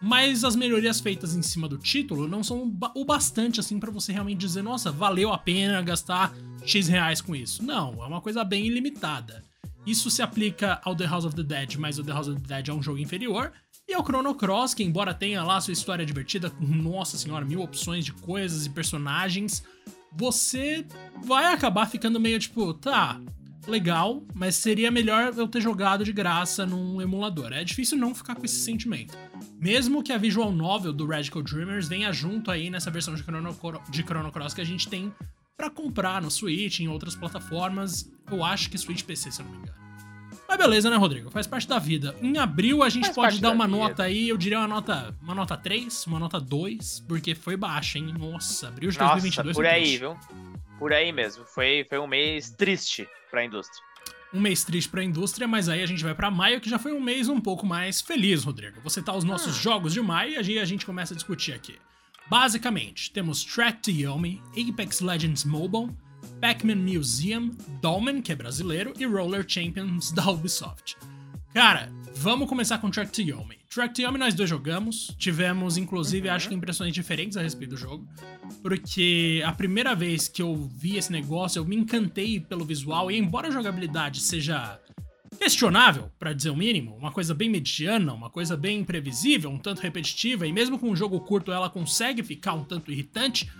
Mas 0.00 0.44
as 0.44 0.54
melhorias 0.54 1.00
feitas 1.00 1.34
em 1.34 1.42
cima 1.42 1.68
do 1.68 1.76
título 1.76 2.28
não 2.28 2.44
são 2.44 2.72
o 2.94 3.04
bastante 3.04 3.58
assim 3.58 3.80
para 3.80 3.90
você 3.90 4.12
realmente 4.12 4.38
dizer, 4.38 4.62
nossa, 4.62 4.92
valeu 4.92 5.32
a 5.32 5.38
pena 5.38 5.82
gastar 5.82 6.32
X 6.64 6.86
reais 6.86 7.20
com 7.20 7.34
isso. 7.34 7.64
Não, 7.64 8.02
é 8.02 8.06
uma 8.06 8.20
coisa 8.20 8.44
bem 8.44 8.66
ilimitada. 8.66 9.42
Isso 9.84 10.10
se 10.10 10.22
aplica 10.22 10.80
ao 10.84 10.94
The 10.94 11.06
House 11.06 11.24
of 11.24 11.34
the 11.34 11.42
Dead, 11.42 11.76
mas 11.76 11.98
o 11.98 12.04
The 12.04 12.12
House 12.12 12.28
of 12.28 12.40
the 12.40 12.54
Dead 12.54 12.68
é 12.68 12.72
um 12.72 12.82
jogo 12.82 12.98
inferior. 12.98 13.52
E 13.88 13.94
ao 13.94 14.04
Chrono 14.04 14.34
Cross, 14.34 14.74
que 14.74 14.84
embora 14.84 15.14
tenha 15.14 15.42
lá 15.42 15.60
sua 15.60 15.72
história 15.72 16.04
divertida, 16.04 16.50
com, 16.50 16.64
nossa 16.64 17.16
senhora, 17.16 17.44
mil 17.44 17.62
opções 17.62 18.04
de 18.04 18.12
coisas 18.12 18.66
e 18.66 18.70
personagens, 18.70 19.64
você 20.12 20.86
vai 21.24 21.52
acabar 21.52 21.86
ficando 21.86 22.20
meio 22.20 22.38
tipo, 22.38 22.74
tá, 22.74 23.18
legal, 23.70 24.22
mas 24.34 24.56
seria 24.56 24.90
melhor 24.90 25.32
eu 25.36 25.46
ter 25.46 25.60
jogado 25.60 26.04
de 26.04 26.12
graça 26.12 26.66
num 26.66 27.00
emulador. 27.00 27.52
É 27.52 27.62
difícil 27.64 27.98
não 27.98 28.14
ficar 28.14 28.34
com 28.34 28.44
esse 28.44 28.60
sentimento. 28.60 29.16
Mesmo 29.60 30.02
que 30.02 30.12
a 30.12 30.18
visual 30.18 30.52
novel 30.52 30.92
do 30.92 31.06
Radical 31.06 31.42
Dreamers 31.42 31.88
venha 31.88 32.12
junto 32.12 32.50
aí 32.50 32.70
nessa 32.70 32.90
versão 32.90 33.14
de 33.14 33.22
Chrono, 33.22 33.56
de 33.90 34.02
Chrono 34.02 34.32
Cross 34.32 34.54
que 34.54 34.60
a 34.60 34.66
gente 34.66 34.88
tem 34.88 35.12
para 35.56 35.70
comprar 35.70 36.22
no 36.22 36.30
Switch, 36.30 36.80
em 36.80 36.88
outras 36.88 37.16
plataformas. 37.16 38.10
Eu 38.30 38.44
acho 38.44 38.70
que 38.70 38.78
Switch 38.78 39.02
PC, 39.02 39.32
se 39.32 39.40
eu 39.40 39.46
não 39.46 39.52
me 39.52 39.58
engano. 39.58 39.87
Beleza, 40.58 40.90
né, 40.90 40.96
Rodrigo? 40.96 41.30
Faz 41.30 41.46
parte 41.46 41.68
da 41.68 41.78
vida. 41.78 42.16
Em 42.20 42.36
abril 42.36 42.82
a 42.82 42.88
gente 42.88 43.04
Faz 43.04 43.14
pode 43.14 43.40
dar 43.40 43.52
uma 43.52 43.66
vida. 43.66 43.78
nota 43.78 44.02
aí, 44.02 44.28
eu 44.28 44.36
diria 44.36 44.58
uma 44.58 44.66
nota, 44.66 45.14
uma 45.22 45.32
nota 45.32 45.56
3, 45.56 46.06
uma 46.08 46.18
nota 46.18 46.40
2, 46.40 47.04
porque 47.06 47.32
foi 47.32 47.56
baixa, 47.56 47.96
hein? 47.96 48.12
Nossa, 48.18 48.66
abril 48.66 48.90
de 48.90 48.98
Nossa, 48.98 49.12
2022 49.12 49.56
por 49.56 49.64
aí, 49.64 49.96
viu? 49.96 50.16
Por 50.76 50.92
aí 50.92 51.12
mesmo. 51.12 51.44
Foi, 51.44 51.86
foi 51.88 51.98
um 52.00 52.08
mês 52.08 52.50
triste 52.50 53.08
para 53.30 53.40
a 53.40 53.44
indústria. 53.44 53.80
Um 54.34 54.40
mês 54.40 54.64
triste 54.64 54.90
para 54.90 55.00
a 55.00 55.04
indústria, 55.04 55.46
mas 55.46 55.68
aí 55.68 55.80
a 55.80 55.86
gente 55.86 56.02
vai 56.02 56.14
para 56.14 56.28
maio, 56.28 56.60
que 56.60 56.68
já 56.68 56.78
foi 56.78 56.92
um 56.92 57.00
mês 57.00 57.28
um 57.28 57.40
pouco 57.40 57.64
mais 57.64 58.00
feliz, 58.00 58.42
Rodrigo. 58.42 58.80
Você 58.82 59.00
tá 59.00 59.14
os 59.14 59.22
nossos 59.22 59.56
ah. 59.56 59.62
jogos 59.62 59.92
de 59.92 60.02
maio 60.02 60.32
e 60.32 60.36
aí 60.36 60.58
a 60.58 60.64
gente 60.64 60.84
começa 60.84 61.14
a 61.14 61.16
discutir 61.16 61.52
aqui. 61.52 61.76
Basicamente, 62.28 63.12
temos 63.12 63.44
Track 63.44 63.80
to 63.80 63.90
Yomi, 63.90 64.42
Apex 64.56 65.00
Legends 65.00 65.44
Mobile, 65.44 65.96
Pac-Man 66.40 66.76
Museum, 66.76 67.50
Dolmen, 67.80 68.22
que 68.22 68.32
é 68.32 68.36
brasileiro, 68.36 68.92
e 68.98 69.04
Roller 69.04 69.44
Champions 69.46 70.10
da 70.12 70.30
Ubisoft. 70.30 70.96
Cara, 71.52 71.90
vamos 72.14 72.48
começar 72.48 72.78
com 72.78 72.90
Track 72.90 73.10
to 73.10 73.22
Yomi. 73.22 73.58
Track 73.68 73.94
to 73.94 74.02
Yomi 74.02 74.18
nós 74.18 74.34
dois 74.34 74.48
jogamos, 74.48 75.14
tivemos 75.18 75.76
inclusive 75.76 76.28
uhum. 76.28 76.34
acho 76.34 76.48
que 76.48 76.54
impressões 76.54 76.94
diferentes 76.94 77.36
a 77.36 77.42
respeito 77.42 77.70
do 77.70 77.76
jogo, 77.76 78.06
porque 78.62 79.42
a 79.44 79.52
primeira 79.52 79.94
vez 79.94 80.28
que 80.28 80.40
eu 80.40 80.54
vi 80.54 80.96
esse 80.96 81.10
negócio 81.10 81.58
eu 81.58 81.64
me 81.64 81.76
encantei 81.76 82.38
pelo 82.40 82.64
visual 82.64 83.10
e 83.10 83.18
embora 83.18 83.48
a 83.48 83.50
jogabilidade 83.50 84.20
seja 84.20 84.78
questionável, 85.38 86.10
para 86.18 86.32
dizer 86.32 86.50
o 86.50 86.56
mínimo, 86.56 86.96
uma 86.96 87.12
coisa 87.12 87.34
bem 87.34 87.48
mediana, 87.48 88.12
uma 88.12 88.28
coisa 88.28 88.56
bem 88.56 88.80
imprevisível, 88.80 89.50
um 89.50 89.58
tanto 89.58 89.80
repetitiva 89.80 90.46
e 90.46 90.52
mesmo 90.52 90.78
com 90.78 90.90
um 90.90 90.96
jogo 90.96 91.20
curto 91.20 91.52
ela 91.52 91.70
consegue 91.70 92.22
ficar 92.22 92.54
um 92.54 92.64
tanto 92.64 92.90
irritante, 92.90 93.50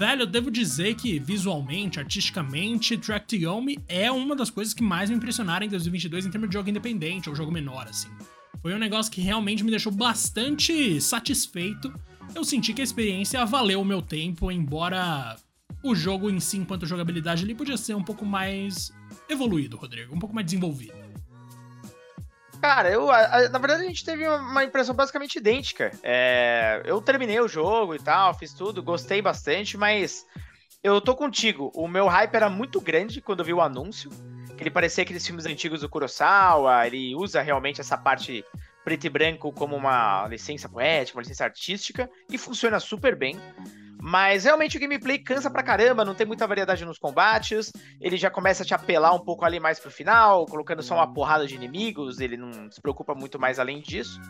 Velho, 0.00 0.22
eu 0.22 0.26
devo 0.26 0.50
dizer 0.50 0.94
que 0.94 1.18
visualmente, 1.18 2.00
artisticamente, 2.00 2.96
Track 2.96 3.26
to 3.26 3.36
Yomi 3.36 3.78
é 3.86 4.10
uma 4.10 4.34
das 4.34 4.48
coisas 4.48 4.72
que 4.72 4.82
mais 4.82 5.10
me 5.10 5.16
impressionaram 5.16 5.66
em 5.66 5.68
2022 5.68 6.24
em 6.24 6.30
termos 6.30 6.48
de 6.48 6.54
jogo 6.54 6.70
independente 6.70 7.28
ou 7.28 7.36
jogo 7.36 7.52
menor, 7.52 7.86
assim. 7.86 8.08
Foi 8.62 8.74
um 8.74 8.78
negócio 8.78 9.12
que 9.12 9.20
realmente 9.20 9.62
me 9.62 9.70
deixou 9.70 9.92
bastante 9.92 10.98
satisfeito. 11.02 11.92
Eu 12.34 12.44
senti 12.44 12.72
que 12.72 12.80
a 12.80 12.84
experiência 12.84 13.44
valeu 13.44 13.82
o 13.82 13.84
meu 13.84 14.00
tempo, 14.00 14.50
embora 14.50 15.36
o 15.84 15.94
jogo 15.94 16.30
em 16.30 16.40
si, 16.40 16.56
enquanto 16.56 16.86
jogabilidade, 16.86 17.44
ele 17.44 17.54
podia 17.54 17.76
ser 17.76 17.94
um 17.94 18.02
pouco 18.02 18.24
mais 18.24 18.90
evoluído, 19.28 19.76
Rodrigo, 19.76 20.16
um 20.16 20.18
pouco 20.18 20.34
mais 20.34 20.46
desenvolvido. 20.46 20.94
Cara, 22.60 22.90
eu, 22.90 23.10
a, 23.10 23.48
na 23.48 23.58
verdade 23.58 23.82
a 23.84 23.86
gente 23.86 24.04
teve 24.04 24.28
uma 24.28 24.62
impressão 24.62 24.94
basicamente 24.94 25.36
idêntica. 25.36 25.90
É, 26.02 26.82
eu 26.84 27.00
terminei 27.00 27.40
o 27.40 27.48
jogo 27.48 27.94
e 27.94 27.98
tal, 27.98 28.34
fiz 28.34 28.52
tudo, 28.52 28.82
gostei 28.82 29.22
bastante, 29.22 29.78
mas 29.78 30.26
eu 30.84 31.00
tô 31.00 31.14
contigo. 31.14 31.70
O 31.74 31.88
meu 31.88 32.06
hype 32.06 32.34
era 32.34 32.50
muito 32.50 32.80
grande 32.80 33.20
quando 33.20 33.40
eu 33.40 33.46
vi 33.46 33.54
o 33.54 33.62
anúncio. 33.62 34.10
Ele 34.58 34.70
parecia 34.70 35.02
aqueles 35.02 35.26
filmes 35.26 35.46
antigos 35.46 35.80
do 35.80 35.88
Kurosawa, 35.88 36.86
ele 36.86 37.14
usa 37.14 37.40
realmente 37.40 37.80
essa 37.80 37.96
parte 37.96 38.44
preto 38.84 39.06
e 39.06 39.10
branco 39.10 39.52
como 39.52 39.74
uma 39.74 40.26
licença 40.28 40.68
poética, 40.68 41.16
uma 41.16 41.22
licença 41.22 41.44
artística, 41.44 42.10
e 42.28 42.36
funciona 42.36 42.78
super 42.78 43.16
bem. 43.16 43.40
Mas 44.02 44.44
realmente 44.44 44.76
o 44.76 44.80
gameplay 44.80 45.18
cansa 45.18 45.50
pra 45.50 45.62
caramba, 45.62 46.04
não 46.04 46.14
tem 46.14 46.26
muita 46.26 46.46
variedade 46.46 46.84
nos 46.84 46.98
combates. 46.98 47.70
Ele 48.00 48.16
já 48.16 48.30
começa 48.30 48.62
a 48.62 48.66
te 48.66 48.74
apelar 48.74 49.14
um 49.14 49.20
pouco 49.20 49.44
ali 49.44 49.60
mais 49.60 49.78
pro 49.78 49.90
final, 49.90 50.46
colocando 50.46 50.82
só 50.82 50.94
uma 50.94 51.12
porrada 51.12 51.46
de 51.46 51.54
inimigos. 51.54 52.20
Ele 52.20 52.36
não 52.36 52.70
se 52.70 52.80
preocupa 52.80 53.14
muito 53.14 53.38
mais 53.38 53.58
além 53.58 53.80
disso. 53.80 54.20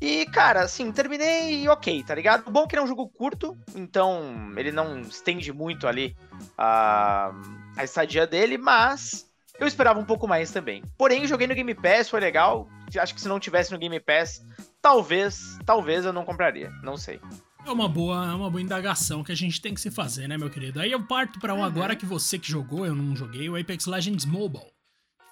E, 0.00 0.26
cara, 0.26 0.62
assim, 0.62 0.90
terminei 0.90 1.68
ok, 1.68 2.02
tá 2.02 2.14
ligado? 2.14 2.50
Bom 2.50 2.66
que 2.66 2.74
ele 2.74 2.80
é 2.80 2.84
um 2.84 2.88
jogo 2.88 3.08
curto, 3.08 3.56
então 3.74 4.52
ele 4.56 4.72
não 4.72 5.00
estende 5.00 5.52
muito 5.52 5.86
ali 5.86 6.16
a, 6.56 7.32
a 7.76 7.84
estadia 7.84 8.26
dele, 8.26 8.58
mas 8.58 9.30
eu 9.60 9.66
esperava 9.66 10.00
um 10.00 10.04
pouco 10.04 10.26
mais 10.26 10.50
também. 10.50 10.82
Porém, 10.98 11.26
joguei 11.26 11.46
no 11.46 11.54
Game 11.54 11.74
Pass, 11.74 12.08
foi 12.08 12.20
legal. 12.20 12.68
Acho 12.98 13.14
que 13.14 13.20
se 13.20 13.28
não 13.28 13.38
tivesse 13.38 13.70
no 13.70 13.78
Game 13.78 14.00
Pass, 14.00 14.44
talvez, 14.80 15.58
talvez 15.64 16.04
eu 16.04 16.12
não 16.12 16.24
compraria, 16.24 16.70
não 16.82 16.96
sei. 16.96 17.20
É 17.64 17.70
uma 17.70 17.88
boa, 17.88 18.26
é 18.26 18.34
uma 18.34 18.50
boa 18.50 18.60
indagação 18.60 19.22
que 19.22 19.30
a 19.30 19.36
gente 19.36 19.60
tem 19.60 19.72
que 19.72 19.80
se 19.80 19.90
fazer, 19.90 20.28
né, 20.28 20.36
meu 20.36 20.50
querido? 20.50 20.80
Aí 20.80 20.90
eu 20.90 21.02
parto 21.02 21.38
para 21.38 21.54
um 21.54 21.58
uhum. 21.58 21.64
agora 21.64 21.94
que 21.94 22.04
você 22.04 22.38
que 22.38 22.50
jogou, 22.50 22.84
eu 22.84 22.94
não 22.94 23.14
joguei, 23.14 23.48
o 23.48 23.56
Apex 23.56 23.86
Legends 23.86 24.24
Mobile. 24.24 24.72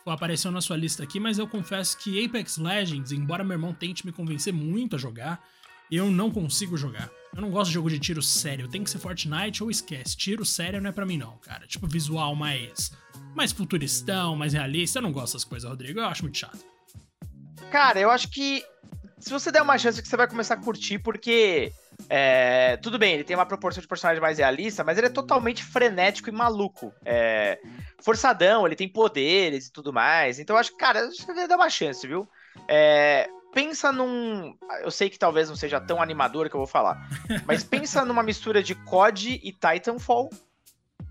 Apareceu 0.06 0.50
na 0.50 0.60
sua 0.60 0.76
lista 0.76 1.02
aqui, 1.02 1.20
mas 1.20 1.38
eu 1.38 1.46
confesso 1.46 1.99
que 1.99 2.25
Apex 2.25 2.56
Legends, 2.56 3.12
embora 3.12 3.44
meu 3.44 3.54
irmão 3.54 3.75
tente 3.75 4.06
me 4.06 4.12
convencer 4.12 4.52
muito 4.52 4.96
a 4.96 4.99
jogar, 4.99 5.44
eu 5.90 6.10
não 6.10 6.30
consigo 6.30 6.76
jogar. 6.76 7.10
Eu 7.34 7.42
não 7.42 7.50
gosto 7.50 7.68
de 7.68 7.75
jogo 7.75 7.90
de 7.90 7.99
tiro 7.99 8.22
sério, 8.22 8.68
tem 8.68 8.82
que 8.82 8.90
ser 8.90 8.99
Fortnite 8.99 9.62
ou 9.62 9.70
esquece. 9.70 10.16
Tiro 10.16 10.44
sério 10.44 10.80
não 10.80 10.90
é 10.90 10.92
para 10.92 11.06
mim 11.06 11.16
não, 11.16 11.37
cara. 11.38 11.66
Tipo 11.66 11.87
visual 11.87 12.34
mais 12.34 12.92
mais 13.34 13.52
futuristão, 13.52 14.34
mais 14.37 14.52
realista, 14.52 14.99
eu 14.99 15.02
não 15.02 15.12
gosto 15.12 15.34
dessas 15.34 15.44
coisas, 15.44 15.68
Rodrigo. 15.68 16.00
Eu 16.00 16.06
acho 16.06 16.22
muito 16.22 16.38
chato. 16.38 16.64
Cara, 17.70 18.00
eu 18.00 18.10
acho 18.10 18.28
que 18.28 18.64
se 19.20 19.30
você 19.30 19.52
der 19.52 19.62
uma 19.62 19.78
chance 19.78 20.00
que 20.00 20.08
você 20.08 20.16
vai 20.16 20.26
começar 20.26 20.54
a 20.54 20.56
curtir, 20.56 20.98
porque 20.98 21.72
é, 22.08 22.76
tudo 22.78 22.98
bem, 22.98 23.14
ele 23.14 23.24
tem 23.24 23.36
uma 23.36 23.46
proporção 23.46 23.80
de 23.80 23.86
personagem 23.86 24.20
mais 24.20 24.38
realista, 24.38 24.82
mas 24.82 24.96
ele 24.98 25.08
é 25.08 25.10
totalmente 25.10 25.62
frenético 25.62 26.28
e 26.28 26.32
maluco. 26.32 26.92
É, 27.04 27.60
forçadão, 28.02 28.66
ele 28.66 28.76
tem 28.76 28.88
poderes 28.88 29.66
e 29.66 29.72
tudo 29.72 29.92
mais. 29.92 30.38
Então 30.38 30.56
eu 30.56 30.60
acho 30.60 30.72
que, 30.72 30.78
cara, 30.78 31.06
você 31.10 31.26
deve 31.26 31.46
dar 31.46 31.56
uma 31.56 31.70
chance, 31.70 32.06
viu? 32.06 32.28
É, 32.66 33.28
pensa 33.52 33.92
num. 33.92 34.56
Eu 34.82 34.90
sei 34.90 35.10
que 35.10 35.18
talvez 35.18 35.48
não 35.48 35.56
seja 35.56 35.80
tão 35.80 36.00
animador 36.00 36.48
que 36.48 36.56
eu 36.56 36.60
vou 36.60 36.66
falar, 36.66 36.98
mas 37.46 37.62
pensa 37.62 38.04
numa 38.04 38.22
mistura 38.22 38.62
de 38.62 38.74
COD 38.74 39.40
e 39.42 39.52
Titanfall 39.52 40.30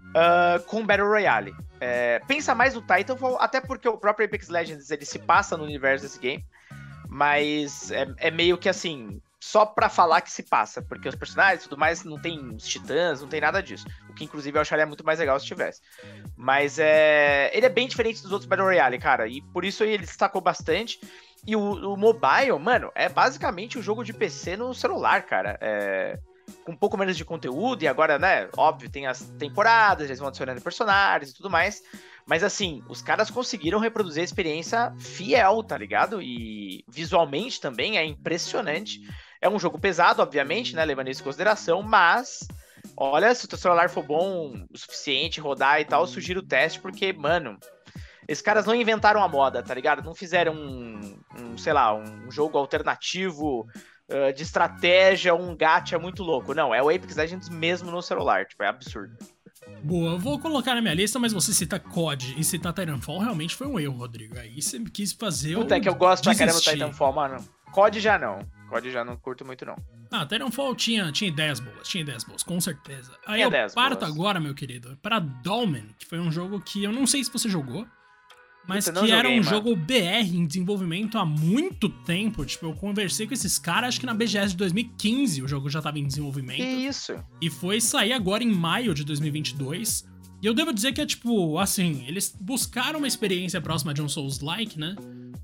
uh, 0.10 0.64
com 0.66 0.86
Battle 0.86 1.08
Royale. 1.08 1.54
É, 1.82 2.20
pensa 2.28 2.54
mais 2.54 2.74
no 2.74 2.82
Titanfall, 2.82 3.38
até 3.40 3.62
porque 3.62 3.88
o 3.88 3.98
próprio 3.98 4.26
Apex 4.26 4.50
Legends 4.50 4.92
ele 4.92 5.06
se 5.06 5.20
passa 5.20 5.56
no 5.56 5.64
universo 5.64 6.04
desse 6.04 6.20
game, 6.20 6.46
mas 7.10 7.92
é, 7.92 8.08
é 8.18 8.32
meio 8.32 8.58
que 8.58 8.70
assim, 8.70 9.20
só 9.40 9.66
pra 9.66 9.90
falar 9.90 10.22
que 10.22 10.32
se 10.32 10.44
passa, 10.44 10.82
porque 10.82 11.10
os 11.10 11.16
personagens 11.16 11.62
e 11.62 11.70
tudo 11.70 11.80
mais 11.80 12.04
não 12.04 12.22
tem 12.22 12.40
os 12.54 12.68
titãs, 12.68 13.22
não 13.22 13.28
tem 13.28 13.42
nada 13.42 13.64
disso. 13.64 13.86
O 14.10 14.14
que 14.14 14.24
inclusive 14.24 14.58
eu 14.58 14.62
acharia 14.62 14.86
muito 14.86 15.04
mais 15.04 15.18
legal 15.18 15.40
se 15.40 15.46
tivesse. 15.46 15.82
Mas 16.38 16.78
é. 16.78 17.50
Ele 17.54 17.66
é 17.66 17.70
bem 17.70 17.88
diferente 17.88 18.22
dos 18.22 18.32
outros 18.32 18.48
Battle 18.48 18.68
Royale, 18.68 19.00
cara. 19.00 19.28
E 19.28 19.42
por 19.42 19.66
isso 19.66 19.84
ele 19.84 19.98
destacou 19.98 20.42
bastante. 20.42 21.00
E 21.48 21.56
o, 21.56 21.94
o 21.94 21.98
mobile, 21.98 22.60
mano, 22.60 22.92
é 22.94 23.10
basicamente 23.10 23.78
o 23.78 23.80
um 23.80 23.84
jogo 23.84 24.04
de 24.04 24.14
PC 24.14 24.56
no 24.56 24.74
celular, 24.74 25.26
cara. 25.26 25.58
É 25.62 26.20
com 26.70 26.74
um 26.74 26.78
pouco 26.78 26.98
menos 26.98 27.18
de 27.18 27.26
conteúdo, 27.26 27.82
e 27.82 27.88
agora, 27.88 28.20
né, 28.20 28.48
óbvio, 28.56 28.90
tem 28.90 29.08
as 29.08 29.22
temporadas, 29.40 30.06
eles 30.06 30.20
vão 30.20 30.28
adicionando 30.28 30.62
personagens 30.62 31.32
e 31.32 31.36
tudo 31.36 31.50
mais. 31.50 31.82
Mas 32.28 32.44
assim, 32.44 32.84
os 32.88 33.02
caras 33.02 33.32
conseguiram 33.32 33.80
reproduzir 33.80 34.22
a 34.22 34.24
experiência 34.24 34.94
fiel, 35.00 35.64
tá 35.64 35.76
ligado? 35.76 36.22
E 36.22 36.86
visualmente 36.88 37.60
também 37.60 37.98
é 37.98 38.06
impressionante. 38.06 39.02
É 39.42 39.50
um 39.50 39.58
jogo 39.58 39.80
pesado, 39.80 40.22
obviamente, 40.22 40.76
né? 40.76 40.86
Levando 40.86 41.10
isso 41.10 41.22
em 41.22 41.24
consideração, 41.24 41.82
mas 41.82 42.48
olha, 42.96 43.34
se 43.34 43.46
o 43.46 43.48
teu 43.48 43.58
celular 43.58 43.90
for 43.90 44.04
bom 44.04 44.54
o 44.72 44.78
suficiente, 44.78 45.42
rodar 45.42 45.82
e 45.82 45.86
tal, 45.86 46.06
sugiro 46.06 46.42
o 46.42 46.46
teste, 46.46 46.80
porque, 46.80 47.12
mano, 47.12 47.58
esses 48.28 48.44
caras 48.44 48.68
não 48.68 48.76
inventaram 48.76 49.24
a 49.24 49.28
moda, 49.28 49.64
tá 49.64 49.74
ligado? 49.74 50.04
Não 50.04 50.14
fizeram 50.14 50.54
um, 50.54 51.20
um 51.40 51.58
sei 51.58 51.74
lá, 51.74 51.96
um 51.96 52.30
jogo 52.30 52.60
alternativo 52.60 53.66
uh, 54.10 54.34
de 54.34 54.44
estratégia, 54.44 55.34
um 55.34 55.56
gacha 55.56 55.98
muito 55.98 56.24
louco. 56.24 56.54
Não, 56.54 56.74
é 56.74 56.82
o 56.82 56.90
Apex 56.90 57.16
Legends 57.16 57.50
mesmo 57.50 57.92
no 57.92 58.02
celular, 58.02 58.46
tipo, 58.46 58.64
é 58.64 58.68
absurdo. 58.68 59.16
Boa, 59.84 60.18
vou 60.18 60.40
colocar 60.40 60.76
na 60.76 60.82
minha 60.82 60.94
lista, 60.94 61.20
mas 61.20 61.32
você 61.32 61.54
cita 61.54 61.80
COD 61.80 62.36
e 62.38 62.44
citar 62.44 62.74
Titanfall 62.74 63.20
realmente 63.20 63.56
foi 63.56 63.68
um 63.68 63.80
erro, 63.80 63.98
Rodrigo. 63.98 64.38
Aí 64.38 64.62
você 64.62 64.80
quis 64.80 65.14
fazer 65.14 65.56
Puta, 65.56 65.76
é 65.76 65.80
que 65.80 65.88
eu 65.88 65.96
gosto 65.96 66.24
desistir. 66.24 66.46
pra 66.46 66.54
caramba 66.54 66.66
do 66.66 66.72
Titanfall, 66.72 67.14
mano. 67.14 67.50
COD 67.72 68.00
já 68.00 68.18
não. 68.18 68.40
COD 68.70 68.92
já 68.92 69.04
não 69.04 69.16
curto 69.16 69.46
muito, 69.46 69.66
não. 69.66 69.76
Ah, 70.12 70.26
Titanfall 70.26 70.76
tinha, 70.76 71.12
tinha 71.12 71.30
ideias 71.30 71.60
boas, 71.60 71.88
tinha 71.88 72.02
ideias 72.02 72.24
boas, 72.24 72.44
com 72.44 72.60
certeza. 72.60 73.12
Aí 73.26 73.44
tinha 73.48 73.64
eu 73.64 73.74
parto 73.74 74.06
agora, 74.06 74.40
meu 74.40 74.54
querido, 74.54 74.98
para 75.02 75.20
Dolmen, 75.20 75.88
que 75.98 76.06
foi 76.06 76.20
um 76.20 76.32
jogo 76.32 76.60
que 76.60 76.84
eu 76.84 76.92
não 76.92 77.06
sei 77.06 77.24
se 77.24 77.32
você 77.32 77.48
jogou, 77.48 77.86
mas 78.70 78.86
Puta, 78.86 79.00
que 79.02 79.08
joguei, 79.08 79.20
era 79.20 79.30
um 79.30 79.38
mano. 79.38 79.44
jogo 79.44 79.76
BR 79.76 80.32
em 80.32 80.46
desenvolvimento 80.46 81.18
há 81.18 81.26
muito 81.26 81.90
tempo. 81.90 82.46
Tipo, 82.46 82.68
eu 82.68 82.74
conversei 82.74 83.26
com 83.26 83.34
esses 83.34 83.58
caras, 83.58 83.88
acho 83.88 84.00
que 84.00 84.06
na 84.06 84.14
BGS 84.14 84.52
de 84.52 84.58
2015 84.58 85.42
o 85.42 85.48
jogo 85.48 85.72
já 85.72 85.82
tava 85.82 85.98
em 85.98 86.06
desenvolvimento. 86.06 86.58
Que 86.58 86.64
isso? 86.64 87.16
E 87.42 87.50
foi 87.50 87.82
sair 87.82 88.14
agora 88.14 88.44
em 88.44 88.52
maio 88.52 88.94
de 88.94 89.04
2022. 89.04 90.08
E 90.40 90.46
eu 90.46 90.54
devo 90.54 90.72
dizer 90.72 90.94
que 90.94 91.02
é 91.02 91.06
tipo, 91.06 91.58
assim, 91.58 92.06
eles 92.08 92.38
buscaram 92.40 93.00
uma 93.00 93.08
experiência 93.08 93.60
próxima 93.60 93.92
de 93.92 94.04
um 94.04 94.08
Souls-like, 94.08 94.80
né? 94.80 94.96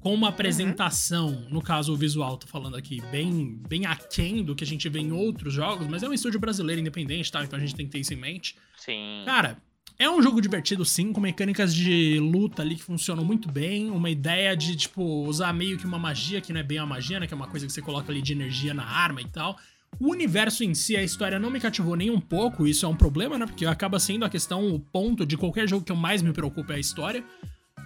Com 0.01 0.13
uma 0.13 0.29
apresentação, 0.29 1.29
uhum. 1.29 1.49
no 1.49 1.63
caso 1.63 1.93
o 1.93 1.97
visual, 1.97 2.37
tô 2.37 2.45
falando 2.45 2.77
aqui, 2.77 3.01
bem, 3.09 3.59
bem 3.67 3.87
aquém 3.87 4.43
do 4.43 4.55
que 4.55 4.63
a 4.63 4.67
gente 4.67 4.87
vê 4.87 4.99
em 4.99 5.11
outros 5.11 5.51
jogos, 5.51 5.87
mas 5.87 6.03
é 6.03 6.07
um 6.07 6.13
estúdio 6.13 6.39
brasileiro 6.39 6.79
independente, 6.79 7.31
tá? 7.31 7.43
Então 7.43 7.57
a 7.57 7.59
gente 7.59 7.73
tem 7.73 7.87
que 7.87 7.91
ter 7.91 7.99
isso 7.99 8.13
em 8.13 8.17
mente. 8.17 8.55
Sim. 8.77 9.23
Cara, 9.25 9.57
é 9.97 10.09
um 10.09 10.21
jogo 10.21 10.41
divertido, 10.41 10.83
sim, 10.83 11.13
com 11.13 11.21
mecânicas 11.21 11.73
de 11.73 12.19
luta 12.19 12.61
ali 12.61 12.75
que 12.75 12.83
funcionam 12.83 13.23
muito 13.23 13.49
bem. 13.49 13.89
Uma 13.89 14.09
ideia 14.09 14.55
de, 14.55 14.75
tipo, 14.75 15.03
usar 15.25 15.53
meio 15.53 15.77
que 15.77 15.85
uma 15.85 15.97
magia, 15.97 16.41
que 16.41 16.51
não 16.51 16.59
é 16.59 16.63
bem 16.63 16.79
uma 16.79 16.85
magia, 16.85 17.19
né? 17.19 17.27
Que 17.27 17.33
é 17.33 17.37
uma 17.37 17.47
coisa 17.47 17.65
que 17.65 17.71
você 17.71 17.81
coloca 17.81 18.11
ali 18.11 18.21
de 18.21 18.33
energia 18.33 18.73
na 18.73 18.85
arma 18.85 19.21
e 19.21 19.27
tal. 19.27 19.57
O 19.99 20.11
universo 20.11 20.63
em 20.63 20.73
si, 20.73 20.97
a 20.97 21.03
história 21.03 21.39
não 21.39 21.49
me 21.49 21.59
cativou 21.59 21.95
nem 21.95 22.09
um 22.09 22.19
pouco, 22.19 22.67
isso 22.67 22.85
é 22.85 22.89
um 22.89 22.95
problema, 22.95 23.37
né? 23.37 23.45
Porque 23.45 23.65
acaba 23.65 23.97
sendo 23.97 24.25
a 24.25 24.29
questão, 24.29 24.67
o 24.67 24.79
ponto 24.79 25.25
de 25.25 25.37
qualquer 25.37 25.67
jogo 25.69 25.85
que 25.85 25.91
eu 25.91 25.95
mais 25.95 26.21
me 26.21 26.33
preocupo 26.33 26.73
é 26.73 26.75
a 26.75 26.79
história. 26.79 27.23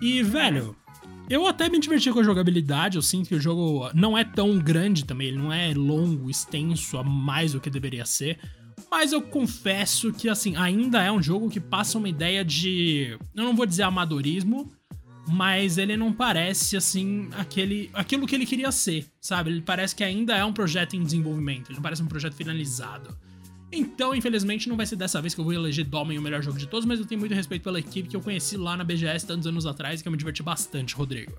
E, 0.02 0.24
velho, 0.24 0.76
eu 1.30 1.46
até 1.46 1.70
me 1.70 1.78
diverti 1.78 2.12
com 2.12 2.20
a 2.20 2.24
jogabilidade, 2.24 2.96
eu 2.98 3.04
sinto 3.04 3.28
que 3.28 3.36
o 3.36 3.40
jogo 3.40 3.92
não 3.94 4.18
é 4.18 4.24
tão 4.24 4.58
grande 4.58 5.06
também, 5.06 5.28
ele 5.28 5.38
não 5.38 5.54
é 5.54 5.72
longo, 5.76 6.28
extenso, 6.28 6.98
a 6.98 7.04
mais 7.04 7.54
do 7.54 7.62
que 7.62 7.70
deveria 7.70 8.06
ser. 8.06 8.40
Mas 8.90 9.12
eu 9.12 9.22
confesso 9.22 10.12
que, 10.12 10.28
assim, 10.28 10.56
ainda 10.56 11.02
é 11.02 11.12
um 11.12 11.22
jogo 11.22 11.50
que 11.50 11.60
passa 11.60 11.98
uma 11.98 12.10
ideia 12.10 12.44
de. 12.44 13.18
Eu 13.36 13.44
não 13.44 13.56
vou 13.56 13.66
dizer 13.66 13.84
amadorismo, 13.84 14.72
mas 15.28 15.78
ele 15.78 15.96
não 15.96 16.12
parece, 16.12 16.76
assim, 16.76 17.30
aquele, 17.38 17.90
aquilo 17.94 18.26
que 18.26 18.36
ele 18.36 18.46
queria 18.46 18.72
ser, 18.72 19.06
sabe? 19.22 19.52
Ele 19.52 19.62
parece 19.62 19.96
que 19.96 20.04
ainda 20.04 20.36
é 20.36 20.44
um 20.44 20.54
projeto 20.54 20.96
em 20.96 21.04
desenvolvimento, 21.04 21.70
ele 21.70 21.76
não 21.76 21.84
parece 21.84 22.02
um 22.02 22.08
projeto 22.08 22.34
finalizado. 22.34 23.16
Então, 23.72 24.16
infelizmente, 24.16 24.68
não 24.68 24.76
vai 24.76 24.88
ser 24.88 24.96
dessa 24.96 25.22
vez 25.22 25.36
que 25.36 25.40
eu 25.40 25.46
vou 25.46 25.54
eleger 25.54 25.86
Dolmen 25.86 26.18
o 26.18 26.22
melhor 26.22 26.42
jogo 26.42 26.58
de 26.58 26.68
todos, 26.68 26.86
mas 26.86 27.00
eu 27.00 27.06
tenho 27.06 27.20
muito 27.20 27.36
respeito 27.36 27.62
pela 27.62 27.80
equipe 27.80 28.10
que 28.10 28.16
eu 28.16 28.22
conheci 28.22 28.58
lá 28.58 28.76
na 28.76 28.84
BGS 28.84 29.28
tantos 29.28 29.46
anos 29.46 29.68
atrás 29.68 30.02
que 30.02 30.08
eu 30.08 30.12
me 30.12 30.18
diverti 30.18 30.42
bastante, 30.42 30.96
Rodrigo. 30.96 31.34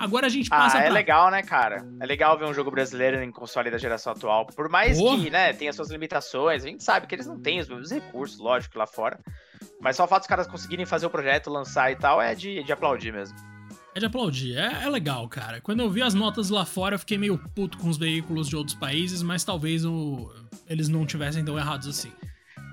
Agora 0.00 0.28
a 0.28 0.30
gente 0.30 0.48
passa 0.48 0.78
ah, 0.78 0.80
é 0.80 0.84
pra... 0.84 0.92
legal, 0.94 1.30
né, 1.30 1.42
cara? 1.42 1.86
É 2.00 2.06
legal 2.06 2.38
ver 2.38 2.46
um 2.46 2.54
jogo 2.54 2.70
brasileiro 2.70 3.22
em 3.22 3.30
console 3.30 3.70
da 3.70 3.76
geração 3.76 4.14
atual. 4.14 4.46
Por 4.46 4.66
mais 4.70 4.98
que, 4.98 5.28
né, 5.28 5.52
tenha 5.52 5.74
suas 5.74 5.90
limitações, 5.90 6.64
a 6.64 6.68
gente 6.68 6.82
sabe 6.82 7.06
que 7.06 7.14
eles 7.14 7.26
não 7.26 7.38
têm 7.38 7.60
os 7.60 7.68
mesmos 7.68 7.90
recursos, 7.90 8.38
lógico, 8.38 8.78
lá 8.78 8.86
fora. 8.86 9.20
Mas 9.78 9.96
só 9.96 10.04
o 10.04 10.08
fato 10.08 10.22
dos 10.22 10.28
caras 10.28 10.46
conseguirem 10.46 10.86
fazer 10.86 11.04
o 11.04 11.10
projeto, 11.10 11.50
lançar 11.50 11.92
e 11.92 11.96
tal, 11.96 12.20
é 12.20 12.34
de, 12.34 12.62
de 12.62 12.72
aplaudir 12.72 13.12
mesmo. 13.12 13.36
É 13.94 14.00
de 14.00 14.06
aplaudir, 14.06 14.56
é, 14.56 14.84
é, 14.84 14.88
legal, 14.88 15.28
cara. 15.28 15.60
Quando 15.60 15.80
eu 15.80 15.90
vi 15.90 16.00
as 16.00 16.14
notas 16.14 16.48
lá 16.48 16.64
fora, 16.64 16.94
eu 16.94 16.98
fiquei 16.98 17.18
meio 17.18 17.36
puto 17.54 17.76
com 17.76 17.90
os 17.90 17.98
veículos 17.98 18.48
de 18.48 18.56
outros 18.56 18.74
países, 18.74 19.22
mas 19.22 19.44
talvez 19.44 19.84
o... 19.84 20.32
eles 20.66 20.88
não 20.88 21.04
tivessem 21.04 21.44
tão 21.44 21.58
errados 21.58 21.86
assim. 21.86 22.12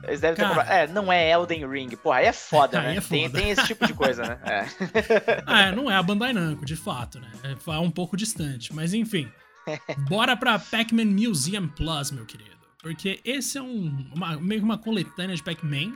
Eles 0.04 0.22
devem 0.22 0.38
Cara, 0.38 0.50
ter 0.50 0.60
comprado. 0.60 0.72
É, 0.72 0.88
não 0.88 1.12
é 1.12 1.32
Elden 1.32 1.70
Ring. 1.70 1.90
Porra, 1.98 2.18
aí 2.18 2.26
é 2.26 2.34
foda, 2.34 2.80
né? 2.82 2.98
É 2.98 3.02
foda. 3.02 3.10
Tem, 3.10 3.30
tem 3.30 3.50
esse 3.50 3.66
tipo 3.66 3.86
de 3.86 3.94
coisa, 3.94 4.24
né? 4.24 4.40
É. 4.48 5.44
ah, 5.46 5.62
é, 5.68 5.76
não 5.76 5.90
é 5.90 5.96
a 5.96 6.04
Bandai 6.04 6.34
Namco, 6.34 6.66
de 6.66 6.76
fato, 6.76 7.20
né? 7.20 7.30
É, 7.44 7.72
é 7.72 7.80
um 7.80 7.92
pouco 7.92 8.16
distante. 8.16 8.74
Mas 8.74 8.94
enfim. 8.94 9.30
Bora 10.08 10.36
pra 10.38 10.58
Pac-Man 10.60 11.06
Museum 11.06 11.68
Plus, 11.68 12.12
meu 12.12 12.26
querido. 12.26 12.58
Porque 12.82 13.20
esse 13.26 13.58
é 13.58 13.62
um, 13.62 14.10
uma, 14.16 14.38
meio 14.38 14.62
que 14.62 14.66
uma 14.66 14.78
coletânea 14.78 15.36
de 15.36 15.44
Pac-Man, 15.44 15.94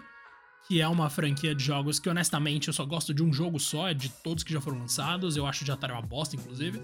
que 0.68 0.82
é 0.82 0.88
uma 0.88 1.10
franquia 1.10 1.56
de 1.56 1.64
jogos 1.64 2.00
que, 2.00 2.10
honestamente, 2.10 2.68
eu 2.68 2.74
só 2.74 2.86
gosto 2.86 3.14
de 3.14 3.24
um 3.24 3.32
jogo 3.32 3.60
só, 3.60 3.88
é 3.88 3.94
de 3.94 4.10
todos 4.10 4.44
que 4.44 4.52
já 4.52 4.60
foram 4.60 4.80
lançados. 4.80 5.38
Eu 5.38 5.46
acho 5.46 5.64
de 5.64 5.72
Atari 5.72 5.94
uma 5.94 6.02
bosta, 6.02 6.36
inclusive. 6.36 6.82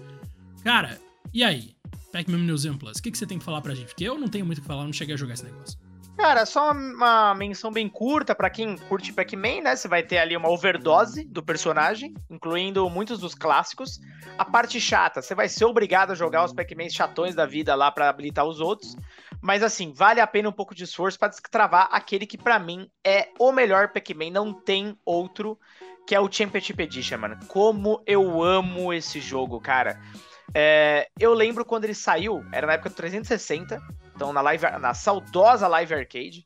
Cara, 0.64 0.98
e 1.32 1.44
aí? 1.44 1.76
Pac-Man 2.12 2.38
Museum 2.38 2.78
Plus, 2.78 2.98
o 2.98 3.02
que, 3.02 3.10
que 3.10 3.18
você 3.18 3.26
tem 3.26 3.38
que 3.38 3.44
falar 3.44 3.60
pra 3.60 3.74
gente? 3.74 3.88
Porque 3.88 4.04
eu 4.04 4.18
não 4.18 4.28
tenho 4.28 4.46
muito 4.46 4.58
o 4.58 4.60
que 4.62 4.66
falar, 4.66 4.84
não 4.84 4.92
cheguei 4.92 5.14
a 5.14 5.18
jogar 5.18 5.34
esse 5.34 5.44
negócio. 5.44 5.78
Cara, 6.18 6.44
só 6.44 6.72
uma 6.72 7.32
menção 7.36 7.70
bem 7.70 7.88
curta 7.88 8.34
para 8.34 8.50
quem 8.50 8.76
curte 8.76 9.12
Pac-Man, 9.12 9.60
né? 9.62 9.76
Você 9.76 9.86
vai 9.86 10.02
ter 10.02 10.18
ali 10.18 10.36
uma 10.36 10.50
overdose 10.50 11.24
do 11.24 11.44
personagem, 11.44 12.12
incluindo 12.28 12.90
muitos 12.90 13.20
dos 13.20 13.36
clássicos. 13.36 14.00
A 14.36 14.44
parte 14.44 14.80
chata, 14.80 15.22
você 15.22 15.32
vai 15.32 15.48
ser 15.48 15.64
obrigado 15.64 16.10
a 16.10 16.16
jogar 16.16 16.44
os 16.44 16.52
Pac-Mans 16.52 16.92
chatões 16.92 17.36
da 17.36 17.46
vida 17.46 17.72
lá 17.76 17.92
para 17.92 18.08
habilitar 18.08 18.44
os 18.44 18.58
outros. 18.58 18.96
Mas 19.40 19.62
assim, 19.62 19.92
vale 19.94 20.20
a 20.20 20.26
pena 20.26 20.48
um 20.48 20.52
pouco 20.52 20.74
de 20.74 20.82
esforço 20.82 21.16
para 21.16 21.28
destravar 21.28 21.88
aquele 21.92 22.26
que 22.26 22.36
para 22.36 22.58
mim 22.58 22.90
é 23.06 23.28
o 23.38 23.52
melhor 23.52 23.92
Pac-Man, 23.92 24.30
não 24.32 24.52
tem 24.52 24.98
outro, 25.04 25.56
que 26.04 26.16
é 26.16 26.20
o 26.20 26.30
Championship 26.30 26.82
Edition, 26.82 27.18
mano. 27.18 27.38
Como 27.46 28.02
eu 28.04 28.42
amo 28.42 28.92
esse 28.92 29.20
jogo, 29.20 29.60
cara. 29.60 30.00
É, 30.52 31.06
eu 31.20 31.32
lembro 31.32 31.64
quando 31.64 31.84
ele 31.84 31.94
saiu, 31.94 32.44
era 32.52 32.66
na 32.66 32.72
época 32.72 32.88
do 32.88 32.96
360, 32.96 33.80
então 34.18 34.32
na, 34.32 34.40
live, 34.40 34.66
na 34.80 34.92
saudosa 34.94 35.68
Live 35.68 35.94
Arcade. 35.94 36.44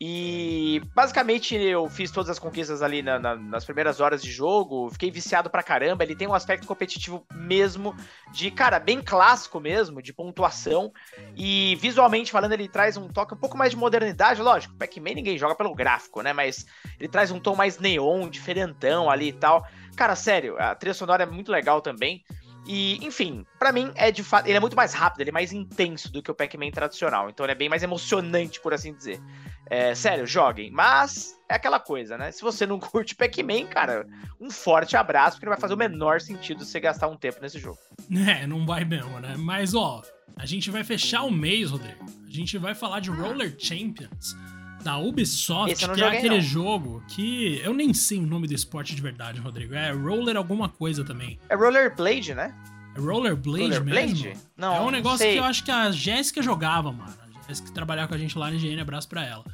E 0.00 0.82
basicamente 0.94 1.54
eu 1.54 1.88
fiz 1.88 2.10
todas 2.10 2.30
as 2.30 2.38
conquistas 2.38 2.82
ali 2.82 3.02
na, 3.02 3.18
na, 3.18 3.36
nas 3.36 3.64
primeiras 3.64 4.00
horas 4.00 4.20
de 4.20 4.32
jogo, 4.32 4.88
fiquei 4.90 5.10
viciado 5.10 5.50
pra 5.50 5.62
caramba. 5.62 6.02
Ele 6.02 6.14
tem 6.14 6.26
um 6.26 6.34
aspecto 6.34 6.66
competitivo 6.66 7.24
mesmo, 7.34 7.94
de 8.32 8.50
cara, 8.50 8.80
bem 8.80 9.00
clássico 9.00 9.60
mesmo, 9.60 10.02
de 10.02 10.12
pontuação. 10.12 10.92
E 11.36 11.76
visualmente 11.80 12.32
falando, 12.32 12.52
ele 12.52 12.68
traz 12.68 12.96
um 12.96 13.08
toque 13.08 13.34
um 13.34 13.36
pouco 13.36 13.56
mais 13.56 13.72
de 13.72 13.76
modernidade. 13.76 14.42
Lógico, 14.42 14.76
Pac-Man 14.76 15.14
ninguém 15.14 15.38
joga 15.38 15.54
pelo 15.54 15.74
gráfico, 15.74 16.20
né? 16.20 16.32
Mas 16.32 16.66
ele 16.98 17.08
traz 17.08 17.30
um 17.30 17.38
tom 17.38 17.54
mais 17.54 17.78
neon, 17.78 18.28
diferentão 18.28 19.08
ali 19.08 19.28
e 19.28 19.32
tal. 19.32 19.64
Cara, 19.96 20.16
sério, 20.16 20.56
a 20.58 20.74
trilha 20.74 20.94
sonora 20.94 21.24
é 21.24 21.26
muito 21.26 21.52
legal 21.52 21.80
também. 21.80 22.24
E, 22.66 23.04
enfim, 23.04 23.44
para 23.58 23.72
mim 23.72 23.90
é 23.96 24.12
de 24.12 24.22
fato. 24.22 24.46
Ele 24.46 24.56
é 24.56 24.60
muito 24.60 24.76
mais 24.76 24.94
rápido, 24.94 25.20
ele 25.20 25.30
é 25.30 25.32
mais 25.32 25.52
intenso 25.52 26.12
do 26.12 26.22
que 26.22 26.30
o 26.30 26.34
Pac-Man 26.34 26.70
tradicional. 26.70 27.28
Então 27.28 27.44
ele 27.44 27.52
é 27.52 27.56
bem 27.56 27.68
mais 27.68 27.82
emocionante, 27.82 28.60
por 28.60 28.72
assim 28.72 28.94
dizer. 28.94 29.20
É, 29.68 29.94
sério, 29.94 30.26
joguem. 30.26 30.70
Mas 30.70 31.36
é 31.48 31.54
aquela 31.54 31.80
coisa, 31.80 32.16
né? 32.16 32.30
Se 32.30 32.42
você 32.42 32.64
não 32.64 32.78
curte 32.80 33.16
Pac-Man, 33.16 33.66
cara, 33.66 34.06
um 34.40 34.50
forte 34.50 34.96
abraço, 34.96 35.36
porque 35.36 35.46
não 35.46 35.52
vai 35.52 35.60
fazer 35.60 35.74
o 35.74 35.78
menor 35.78 36.20
sentido 36.20 36.64
você 36.64 36.78
gastar 36.78 37.08
um 37.08 37.16
tempo 37.16 37.38
nesse 37.40 37.58
jogo. 37.58 37.78
É, 38.32 38.46
não 38.46 38.64
vai 38.64 38.84
mesmo, 38.84 39.18
né? 39.18 39.34
Mas, 39.36 39.74
ó, 39.74 40.02
a 40.36 40.46
gente 40.46 40.70
vai 40.70 40.84
fechar 40.84 41.22
o 41.22 41.30
mês, 41.30 41.70
Rodrigo. 41.70 42.04
A 42.26 42.30
gente 42.30 42.56
vai 42.56 42.74
falar 42.74 43.00
de 43.00 43.10
Roller 43.10 43.54
Champions 43.58 44.36
da 44.82 44.98
Ubisoft, 44.98 45.88
que 45.88 46.02
é 46.02 46.08
aquele 46.08 46.36
não. 46.36 46.40
jogo 46.40 47.02
que 47.08 47.60
eu 47.64 47.72
nem 47.72 47.94
sei 47.94 48.18
o 48.18 48.26
nome 48.26 48.46
do 48.46 48.54
esporte 48.54 48.94
de 48.94 49.02
verdade, 49.02 49.40
Rodrigo. 49.40 49.74
É 49.74 49.92
Roller 49.92 50.36
alguma 50.36 50.68
coisa 50.68 51.04
também. 51.04 51.38
É 51.48 51.54
Rollerblade, 51.54 52.34
né? 52.34 52.54
É 52.94 53.00
Rollerblade, 53.00 53.62
Rollerblade? 53.62 54.22
mesmo? 54.24 54.42
Não, 54.56 54.74
é 54.74 54.80
um 54.80 54.90
negócio 54.90 55.18
sei. 55.18 55.34
que 55.34 55.38
eu 55.38 55.44
acho 55.44 55.64
que 55.64 55.70
a 55.70 55.90
Jéssica 55.90 56.42
jogava, 56.42 56.92
mano. 56.92 57.14
A 57.42 57.48
Jéssica 57.48 57.70
trabalhava 57.72 58.08
com 58.08 58.14
a 58.14 58.18
gente 58.18 58.36
lá 58.36 58.50
na 58.50 58.56
IGN, 58.56 58.80
abraço 58.80 59.08
pra 59.08 59.24
ela. 59.24 59.44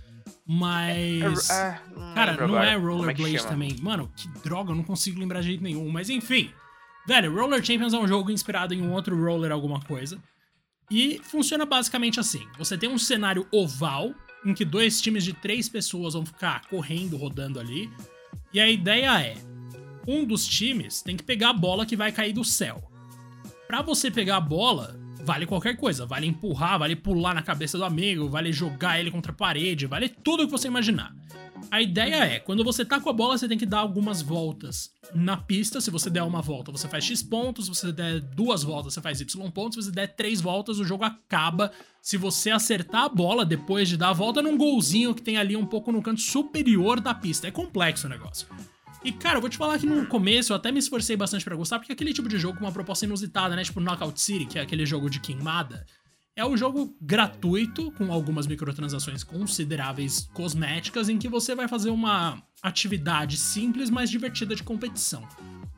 Mas. 0.46 1.50
É, 1.50 1.54
é, 1.54 2.14
cara, 2.14 2.32
não 2.32 2.44
agora. 2.44 2.70
é 2.70 2.76
Rollerblade 2.76 3.36
é 3.36 3.42
também. 3.42 3.76
Mano, 3.80 4.10
que 4.16 4.28
droga, 4.42 4.72
eu 4.72 4.76
não 4.76 4.82
consigo 4.82 5.20
lembrar 5.20 5.40
de 5.40 5.48
jeito 5.48 5.62
nenhum. 5.62 5.88
Mas 5.90 6.08
enfim. 6.08 6.50
Velho, 7.06 7.34
Roller 7.34 7.64
Champions 7.64 7.94
é 7.94 7.98
um 7.98 8.06
jogo 8.06 8.30
inspirado 8.30 8.74
em 8.74 8.82
um 8.82 8.92
outro 8.92 9.18
roller 9.18 9.50
alguma 9.50 9.80
coisa. 9.80 10.18
E 10.90 11.20
funciona 11.22 11.64
basicamente 11.64 12.18
assim: 12.18 12.46
você 12.58 12.76
tem 12.76 12.88
um 12.88 12.98
cenário 12.98 13.46
oval, 13.52 14.14
em 14.44 14.54
que 14.54 14.64
dois 14.64 15.00
times 15.00 15.24
de 15.24 15.32
três 15.32 15.68
pessoas 15.68 16.14
vão 16.14 16.24
ficar 16.24 16.66
correndo, 16.68 17.16
rodando 17.16 17.58
ali. 17.58 17.90
E 18.52 18.60
a 18.60 18.68
ideia 18.68 19.20
é: 19.20 19.36
um 20.06 20.24
dos 20.24 20.46
times 20.46 21.02
tem 21.02 21.16
que 21.16 21.22
pegar 21.22 21.50
a 21.50 21.54
bola 21.54 21.86
que 21.86 21.96
vai 21.96 22.12
cair 22.12 22.32
do 22.32 22.44
céu. 22.44 22.82
Para 23.66 23.82
você 23.82 24.10
pegar 24.10 24.36
a 24.36 24.40
bola, 24.40 24.98
vale 25.24 25.44
qualquer 25.44 25.76
coisa. 25.76 26.06
Vale 26.06 26.26
empurrar, 26.26 26.78
vale 26.78 26.96
pular 26.96 27.34
na 27.34 27.42
cabeça 27.42 27.76
do 27.76 27.84
amigo, 27.84 28.28
vale 28.28 28.52
jogar 28.52 28.98
ele 28.98 29.10
contra 29.10 29.32
a 29.32 29.34
parede, 29.34 29.86
vale 29.86 30.08
tudo 30.08 30.46
que 30.46 30.50
você 30.50 30.68
imaginar. 30.68 31.14
A 31.70 31.82
ideia 31.82 32.16
é, 32.24 32.38
quando 32.38 32.64
você 32.64 32.84
tá 32.84 32.98
com 33.00 33.10
a 33.10 33.12
bola, 33.12 33.36
você 33.36 33.46
tem 33.46 33.58
que 33.58 33.66
dar 33.66 33.80
algumas 33.80 34.22
voltas 34.22 34.90
na 35.14 35.36
pista. 35.36 35.80
Se 35.80 35.90
você 35.90 36.08
der 36.08 36.22
uma 36.22 36.40
volta, 36.40 36.72
você 36.72 36.88
faz 36.88 37.04
X 37.04 37.22
pontos. 37.22 37.66
Se 37.66 37.74
você 37.74 37.92
der 37.92 38.20
duas 38.20 38.62
voltas, 38.62 38.94
você 38.94 39.00
faz 39.00 39.20
Y 39.20 39.50
pontos. 39.50 39.84
Se 39.84 39.90
você 39.90 39.94
der 39.94 40.08
três 40.08 40.40
voltas, 40.40 40.78
o 40.78 40.84
jogo 40.84 41.04
acaba. 41.04 41.70
Se 42.00 42.16
você 42.16 42.50
acertar 42.50 43.04
a 43.04 43.08
bola 43.08 43.44
depois 43.44 43.88
de 43.88 43.96
dar 43.96 44.10
a 44.10 44.14
volta 44.14 44.40
num 44.40 44.56
golzinho 44.56 45.14
que 45.14 45.22
tem 45.22 45.36
ali 45.36 45.56
um 45.56 45.66
pouco 45.66 45.92
no 45.92 46.02
canto 46.02 46.20
superior 46.20 47.00
da 47.00 47.14
pista. 47.14 47.48
É 47.48 47.50
complexo 47.50 48.06
o 48.06 48.10
negócio. 48.10 48.46
E, 49.04 49.12
cara, 49.12 49.36
eu 49.36 49.40
vou 49.40 49.48
te 49.48 49.56
falar 49.56 49.78
que 49.78 49.86
no 49.86 50.06
começo 50.06 50.52
eu 50.52 50.56
até 50.56 50.72
me 50.72 50.80
esforcei 50.80 51.16
bastante 51.16 51.44
para 51.44 51.54
gostar, 51.54 51.78
porque 51.78 51.92
é 51.92 51.94
aquele 51.94 52.12
tipo 52.12 52.28
de 52.28 52.38
jogo 52.38 52.58
com 52.58 52.64
uma 52.64 52.72
proposta 52.72 53.04
inusitada, 53.04 53.54
né? 53.54 53.62
Tipo 53.62 53.80
Knockout 53.80 54.20
City, 54.20 54.46
que 54.46 54.58
é 54.58 54.62
aquele 54.62 54.84
jogo 54.84 55.08
de 55.08 55.20
queimada. 55.20 55.86
É 56.38 56.46
um 56.46 56.56
jogo 56.56 56.96
gratuito, 57.00 57.90
com 57.90 58.12
algumas 58.12 58.46
microtransações 58.46 59.24
consideráveis 59.24 60.30
cosméticas, 60.32 61.08
em 61.08 61.18
que 61.18 61.28
você 61.28 61.52
vai 61.52 61.66
fazer 61.66 61.90
uma 61.90 62.40
atividade 62.62 63.36
simples, 63.36 63.90
mas 63.90 64.08
divertida 64.08 64.54
de 64.54 64.62
competição. 64.62 65.26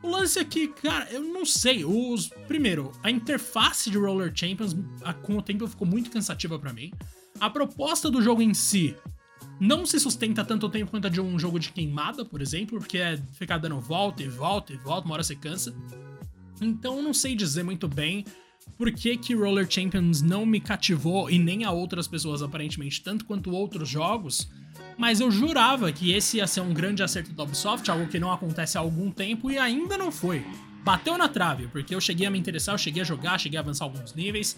O 0.03 0.11
lance 0.11 0.39
aqui, 0.39 0.69
cara, 0.69 1.11
eu 1.11 1.23
não 1.23 1.47
sei. 1.47 1.83
Os 1.83 2.29
primeiro, 2.47 2.93
a 3.03 3.11
interface 3.11 3.89
de 3.89 3.97
Roller 3.97 4.31
Champions 4.35 4.77
com 5.23 5.39
o 5.39 5.43
tempo 5.43 5.67
ficou 5.67 5.89
muito 5.89 6.11
cansativa 6.11 6.59
para 6.59 6.75
mim. 6.75 6.93
A 7.41 7.49
proposta 7.49 8.11
do 8.11 8.21
jogo 8.21 8.43
em 8.43 8.53
si 8.53 8.95
não 9.59 9.87
se 9.87 9.99
sustenta 9.99 10.45
tanto 10.45 10.69
tempo 10.69 10.91
quanto 10.91 11.07
a 11.07 11.11
de 11.11 11.23
um 11.23 11.39
jogo 11.39 11.59
de 11.59 11.73
queimada, 11.73 12.23
por 12.23 12.43
exemplo, 12.43 12.79
porque 12.79 12.99
é 12.99 13.19
ficar 13.33 13.57
dando 13.57 13.81
volta 13.81 14.23
e 14.23 14.29
volta 14.29 14.75
e 14.75 14.77
volta, 14.77 15.07
uma 15.07 15.15
hora 15.15 15.23
você 15.23 15.37
cansa. 15.37 15.75
Então 16.61 17.01
não 17.01 17.15
sei 17.15 17.35
dizer 17.35 17.63
muito 17.63 17.89
bem 17.89 18.27
por 18.77 18.91
que, 18.91 19.17
que 19.17 19.35
Roller 19.35 19.67
Champions 19.71 20.23
não 20.23 20.47
me 20.47 20.61
cativou 20.61 21.31
e 21.31 21.39
nem 21.39 21.65
a 21.65 21.71
outras 21.71 22.09
pessoas 22.09 22.43
aparentemente, 22.43 23.03
tanto 23.03 23.25
quanto 23.25 23.51
outros 23.51 23.89
jogos. 23.89 24.49
Mas 24.97 25.21
eu 25.21 25.31
jurava 25.31 25.93
que 25.93 26.13
esse 26.13 26.39
ia 26.39 26.47
ser 26.47 26.61
um 26.61 26.73
grande 26.73 27.03
acerto 27.03 27.33
da 27.33 27.43
Ubisoft, 27.43 27.91
algo 27.91 28.07
que 28.09 28.19
não 28.19 28.33
acontece 28.33 28.79
há 28.79 28.81
algum 28.81 29.11
tempo 29.11 29.51
e 29.51 29.59
ainda 29.59 29.99
não 29.99 30.11
foi. 30.11 30.45
Bateu 30.83 31.19
na 31.19 31.29
trave, 31.29 31.69
porque 31.69 31.95
eu 31.95 32.01
cheguei 32.01 32.27
a 32.27 32.31
me 32.31 32.39
interessar, 32.39 32.75
eu 32.75 32.79
cheguei 32.79 33.03
a 33.03 33.05
jogar, 33.05 33.39
cheguei 33.39 33.59
a 33.59 33.61
avançar 33.61 33.85
alguns 33.85 34.15
níveis, 34.15 34.57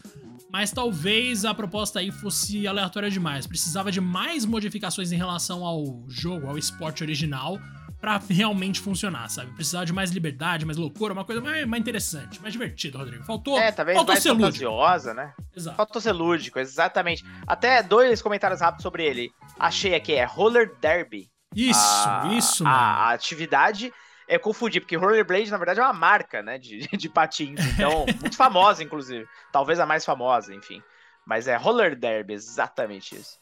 mas 0.52 0.70
talvez 0.70 1.44
a 1.44 1.54
proposta 1.54 1.98
aí 1.98 2.12
fosse 2.12 2.66
aleatória 2.66 3.10
demais. 3.10 3.46
Precisava 3.46 3.90
de 3.90 4.00
mais 4.00 4.44
modificações 4.44 5.10
em 5.10 5.16
relação 5.16 5.64
ao 5.64 6.04
jogo, 6.08 6.46
ao 6.46 6.58
esporte 6.58 7.02
original, 7.02 7.58
para 8.02 8.20
realmente 8.28 8.80
funcionar, 8.80 9.30
sabe? 9.30 9.52
Precisava 9.52 9.86
de 9.86 9.92
mais 9.92 10.10
liberdade, 10.10 10.66
mais 10.66 10.76
loucura, 10.76 11.12
uma 11.12 11.24
coisa 11.24 11.40
mais, 11.40 11.64
mais 11.64 11.80
interessante, 11.80 12.42
mais 12.42 12.52
divertida, 12.52 12.98
Rodrigo. 12.98 13.22
Faltou, 13.22 13.56
é, 13.56 13.70
talvez 13.70 13.96
faltou 13.96 14.12
mais 14.12 14.22
ser 14.24 14.30
fantasiosa, 14.30 15.14
né? 15.14 15.32
Exato. 15.56 15.76
Faltou 15.76 16.02
ser 16.02 16.10
lúdico, 16.10 16.58
exatamente. 16.58 17.24
Até 17.46 17.80
dois 17.80 18.20
comentários 18.20 18.60
rápidos 18.60 18.82
sobre 18.82 19.04
ele. 19.06 19.30
Achei 19.56 19.94
aqui, 19.94 20.14
é 20.14 20.24
Roller 20.24 20.74
Derby. 20.80 21.30
Isso, 21.54 22.08
a, 22.08 22.28
isso, 22.36 22.64
mano. 22.64 22.74
A, 22.74 23.12
atividade 23.12 23.92
é 24.26 24.36
confundir, 24.36 24.80
porque 24.80 24.96
Rollerblade, 24.96 25.52
na 25.52 25.56
verdade, 25.58 25.78
é 25.78 25.84
uma 25.84 25.92
marca, 25.92 26.42
né, 26.42 26.58
de, 26.58 26.80
de 26.98 27.08
patins. 27.08 27.60
Então, 27.72 28.04
muito 28.20 28.36
famosa, 28.36 28.82
inclusive. 28.82 29.28
Talvez 29.52 29.78
a 29.78 29.86
mais 29.86 30.04
famosa, 30.04 30.52
enfim. 30.52 30.82
Mas 31.24 31.46
é 31.46 31.54
Roller 31.54 31.94
Derby, 31.94 32.32
exatamente 32.32 33.14
isso. 33.14 33.38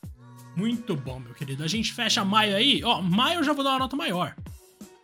Muito 0.55 0.95
bom, 0.95 1.19
meu 1.19 1.33
querido. 1.33 1.65
A 1.65 1.69
gente 1.69 1.95
fecha 1.95 2.23
maio 2.23 2.55
aí. 2.55 2.85
Ó, 2.85 3.01
maio 3.01 3.39
eu 3.39 3.45
já 3.45 3.55
vou 3.55 3.65
dar 3.65 3.71
uma 3.71 3.79
nota 3.79 3.97
maior. 3.97 4.35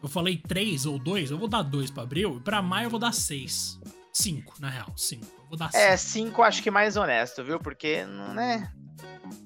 Eu 0.03 0.09
falei 0.09 0.37
3 0.37 0.87
ou 0.87 0.99
2, 0.99 1.31
eu 1.31 1.39
vou 1.39 1.49
dar 1.49 1.63
2 1.63 1.91
pra 1.91 2.03
abril. 2.03 2.37
E 2.37 2.41
pra 2.41 2.63
maio 2.63 2.87
eu 2.87 2.91
vou 2.91 3.01
dar 3.01 3.13
6. 3.13 3.81
5, 4.13 4.55
na 4.61 4.71
real, 4.71 4.93
5. 4.97 5.25
Eu 5.25 5.49
vou 5.49 5.59
dar 5.59 5.71
5. 5.71 5.77
É, 5.77 5.97
5 5.97 6.43
acho 6.43 6.63
que 6.63 6.71
mais 6.71 6.97
honesto, 6.97 7.45
viu? 7.45 7.59
Porque, 7.59 8.05
não 8.05 8.41
é... 8.41 8.71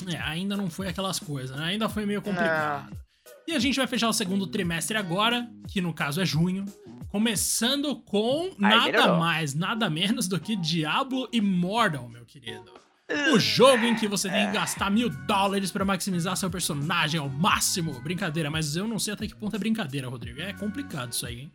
É, 0.07 0.17
ainda 0.19 0.57
não 0.57 0.71
foi 0.71 0.89
aquelas 0.89 1.19
coisas, 1.19 1.57
né? 1.57 1.65
Ainda 1.65 1.89
foi 1.89 2.07
meio 2.07 2.23
complicado. 2.23 2.91
Não. 2.91 3.01
E 3.49 3.53
a 3.53 3.59
gente 3.59 3.77
vai 3.77 3.87
fechar 3.87 4.09
o 4.09 4.13
segundo 4.13 4.47
trimestre 4.47 4.97
agora, 4.97 5.49
que 5.67 5.81
no 5.81 5.93
caso 5.93 6.21
é 6.21 6.25
junho, 6.25 6.67
começando 7.09 7.97
com 7.97 8.51
Ai, 8.63 8.93
nada 8.93 9.15
mais, 9.15 9.55
nada 9.55 9.91
menos 9.91 10.29
do 10.29 10.39
que 10.39 10.55
Diablo 10.55 11.29
Immortal, 11.33 12.09
meu 12.09 12.25
querido. 12.25 12.73
O 13.33 13.39
jogo 13.39 13.85
em 13.85 13.95
que 13.95 14.07
você 14.07 14.29
tem 14.29 14.47
que 14.47 14.53
gastar 14.53 14.91
mil 14.91 15.09
dólares 15.09 15.71
para 15.71 15.85
maximizar 15.85 16.37
seu 16.37 16.51
personagem 16.51 17.19
ao 17.19 17.29
máximo. 17.29 18.01
Brincadeira, 18.01 18.51
mas 18.51 18.77
eu 18.77 18.87
não 18.87 18.99
sei 18.99 19.15
até 19.15 19.27
que 19.27 19.35
ponto 19.35 19.55
é 19.57 19.59
brincadeira, 19.59 20.09
Rodrigo. 20.09 20.41
É 20.41 20.53
complicado 20.53 21.13
isso 21.13 21.27
aí, 21.27 21.41
hein? 21.41 21.53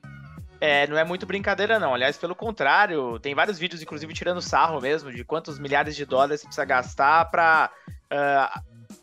É, 0.60 0.88
não 0.88 0.98
é 0.98 1.04
muito 1.04 1.26
brincadeira, 1.26 1.80
não. 1.80 1.94
Aliás, 1.94 2.18
pelo 2.18 2.36
contrário, 2.36 3.20
tem 3.20 3.36
vários 3.36 3.60
vídeos, 3.60 3.82
inclusive, 3.82 4.14
tirando 4.14 4.42
sarro 4.42 4.82
mesmo, 4.82 5.12
de 5.12 5.24
quantos 5.24 5.60
milhares 5.60 5.96
de 5.96 6.06
dólares 6.06 6.42
você 6.42 6.48
precisa 6.48 6.66
gastar 6.66 7.26
pra 7.26 7.70
uh, 8.12 8.62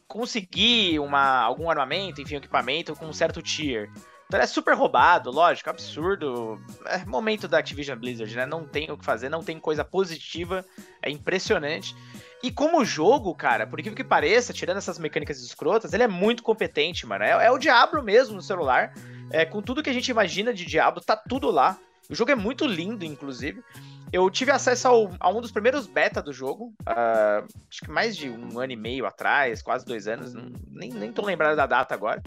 conseguir 0.09 0.99
uma, 0.99 1.41
algum 1.41 1.71
armamento, 1.71 2.21
enfim, 2.21 2.35
um 2.35 2.39
equipamento 2.39 2.95
com 2.97 3.07
um 3.07 3.13
certo 3.13 3.41
tier. 3.41 3.91
Então 4.33 4.41
é 4.41 4.47
super 4.47 4.75
roubado, 4.75 5.31
lógico, 5.31 5.69
absurdo. 5.69 6.59
É 6.87 7.05
momento 7.05 7.47
da 7.47 7.59
Activision 7.59 7.99
Blizzard, 7.99 8.35
né? 8.35 8.47
Não 8.47 8.65
tem 8.65 8.91
o 8.91 8.97
que 8.97 9.05
fazer, 9.05 9.29
não 9.29 9.45
tem 9.45 9.61
coisa 9.61 9.85
positiva, 9.85 10.65
é 11.03 11.11
impressionante. 11.11 11.95
E 12.43 12.51
como 12.51 12.83
jogo, 12.83 13.35
cara, 13.35 13.67
por 13.67 13.79
incrível 13.79 13.95
que 13.95 14.03
pareça, 14.03 14.55
tirando 14.55 14.79
essas 14.79 14.99
mecânicas 14.99 15.39
escrotas, 15.43 15.93
ele 15.93 16.05
é 16.05 16.09
muito 16.09 16.43
competente, 16.43 17.07
mano. 17.07 17.25
É, 17.25 17.45
é 17.45 17.51
o 17.51 17.59
Diablo 17.59 18.03
mesmo 18.03 18.35
no 18.35 18.41
celular. 18.41 18.95
É, 19.31 19.45
com 19.45 19.61
tudo 19.61 19.83
que 19.83 19.91
a 19.91 19.93
gente 19.93 20.11
imagina 20.11 20.55
de 20.55 20.65
Diablo, 20.65 21.03
tá 21.03 21.15
tudo 21.15 21.51
lá. 21.51 21.77
O 22.09 22.15
jogo 22.15 22.31
é 22.31 22.35
muito 22.35 22.67
lindo, 22.67 23.05
inclusive. 23.05 23.63
Eu 24.11 24.31
tive 24.31 24.51
acesso 24.51 24.89
ao, 24.89 25.11
a 25.21 25.29
um 25.29 25.43
dos 25.43 25.53
primeiros 25.53 25.87
beta 25.87 26.23
do 26.23 26.33
jogo, 26.33 26.73
uh, 26.83 27.47
acho 27.71 27.81
que 27.81 27.91
mais 27.91 28.17
de 28.17 28.29
um 28.29 28.59
ano 28.59 28.73
e 28.73 28.77
meio 28.77 29.07
atrás, 29.07 29.63
quase 29.63 29.87
dois 29.87 30.07
anos, 30.07 30.35
nem, 30.71 30.91
nem 30.91 31.13
tô 31.13 31.23
lembrado 31.23 31.57
da 31.57 31.67
data 31.67 31.95
agora. 31.95 32.23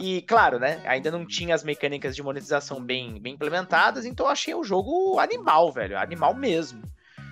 E, 0.00 0.22
claro, 0.22 0.58
né, 0.58 0.80
ainda 0.86 1.10
não 1.10 1.26
tinha 1.26 1.54
as 1.54 1.62
mecânicas 1.62 2.16
de 2.16 2.22
monetização 2.22 2.82
bem, 2.82 3.20
bem 3.20 3.34
implementadas, 3.34 4.06
então 4.06 4.24
eu 4.24 4.32
achei 4.32 4.54
o 4.54 4.64
jogo 4.64 5.18
animal, 5.18 5.70
velho, 5.70 5.98
animal 5.98 6.34
mesmo. 6.34 6.80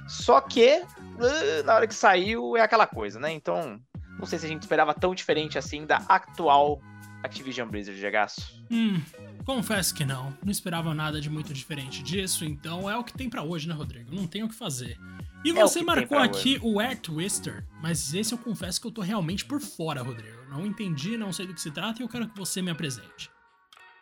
Só 0.07 0.39
que, 0.39 0.83
uh, 0.83 1.65
na 1.65 1.75
hora 1.75 1.87
que 1.87 1.95
saiu, 1.95 2.59
é 2.59 2.61
aquela 2.61 2.87
coisa, 2.87 3.19
né, 3.19 3.33
então 3.33 3.81
não 4.19 4.27
sei 4.27 4.39
se 4.39 4.45
a 4.45 4.49
gente 4.51 4.63
esperava 4.63 4.93
tão 4.93 5.15
diferente 5.15 5.57
assim 5.57 5.87
da 5.87 5.97
atual 6.09 6.79
Activision 7.23 7.69
Blizzard 7.71 7.99
de 7.99 8.11
gasto. 8.11 8.43
Hum, 8.71 9.01
confesso 9.47 9.95
que 9.95 10.05
não. 10.05 10.37
Não 10.45 10.53
esperava 10.53 10.93
nada 10.93 11.23
de 11.23 11.31
muito 11.31 11.55
diferente 11.55 12.03
disso, 12.03 12.45
então 12.45 12.89
é 12.89 12.99
o 12.99 13.03
que 13.03 13.15
tem 13.15 13.31
para 13.31 13.43
hoje, 13.43 13.67
né, 13.67 13.75
Rodrigo? 13.75 14.15
Não 14.15 14.27
tem 14.27 14.43
o 14.43 14.49
que 14.49 14.55
fazer. 14.55 14.99
E 15.43 15.51
é 15.51 15.55
você 15.55 15.83
marcou 15.83 16.19
aqui 16.19 16.57
hoje. 16.57 16.61
o 16.63 16.81
Air 16.81 17.01
Twister, 17.01 17.65
mas 17.81 18.13
esse 18.13 18.35
eu 18.35 18.39
confesso 18.39 18.79
que 18.79 18.87
eu 18.87 18.93
tô 18.93 19.01
realmente 19.01 19.47
por 19.47 19.59
fora, 19.59 20.03
Rodrigo. 20.03 20.38
Não 20.49 20.67
entendi, 20.67 21.17
não 21.17 21.33
sei 21.33 21.47
do 21.47 21.55
que 21.55 21.61
se 21.61 21.71
trata 21.71 22.01
e 22.01 22.05
eu 22.05 22.09
quero 22.09 22.29
que 22.29 22.37
você 22.37 22.63
me 22.63 22.71
apresente. 22.71 23.31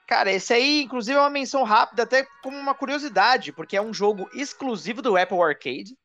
Cara, 0.07 0.31
esse 0.31 0.53
aí, 0.53 0.83
inclusive, 0.83 1.19
é 1.19 1.21
uma 1.21 1.31
menção 1.31 1.65
rápida, 1.65 2.05
até 2.05 2.25
como 2.43 2.57
uma 2.57 2.75
curiosidade, 2.75 3.53
porque 3.53 3.77
é 3.77 3.83
um 3.83 3.93
jogo 3.93 4.31
exclusivo 4.33 5.03
do 5.03 5.17
Apple 5.17 5.41
Arcade. 5.43 5.97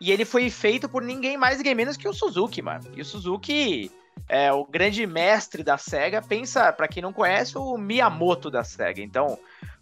E 0.00 0.10
ele 0.10 0.24
foi 0.24 0.48
feito 0.48 0.88
por 0.88 1.02
ninguém 1.02 1.36
mais, 1.36 1.58
ninguém 1.58 1.74
menos 1.74 1.96
que 1.96 2.08
o 2.08 2.12
Suzuki, 2.14 2.62
mano. 2.62 2.90
E 2.94 3.02
o 3.02 3.04
Suzuki 3.04 3.90
é 4.28 4.50
o 4.52 4.64
grande 4.64 5.06
mestre 5.06 5.62
da 5.62 5.76
SEGA. 5.76 6.22
Pensa, 6.22 6.72
para 6.72 6.88
quem 6.88 7.02
não 7.02 7.12
conhece, 7.12 7.58
o 7.58 7.76
Miyamoto 7.76 8.50
da 8.50 8.64
SEGA. 8.64 9.02
Então, 9.02 9.38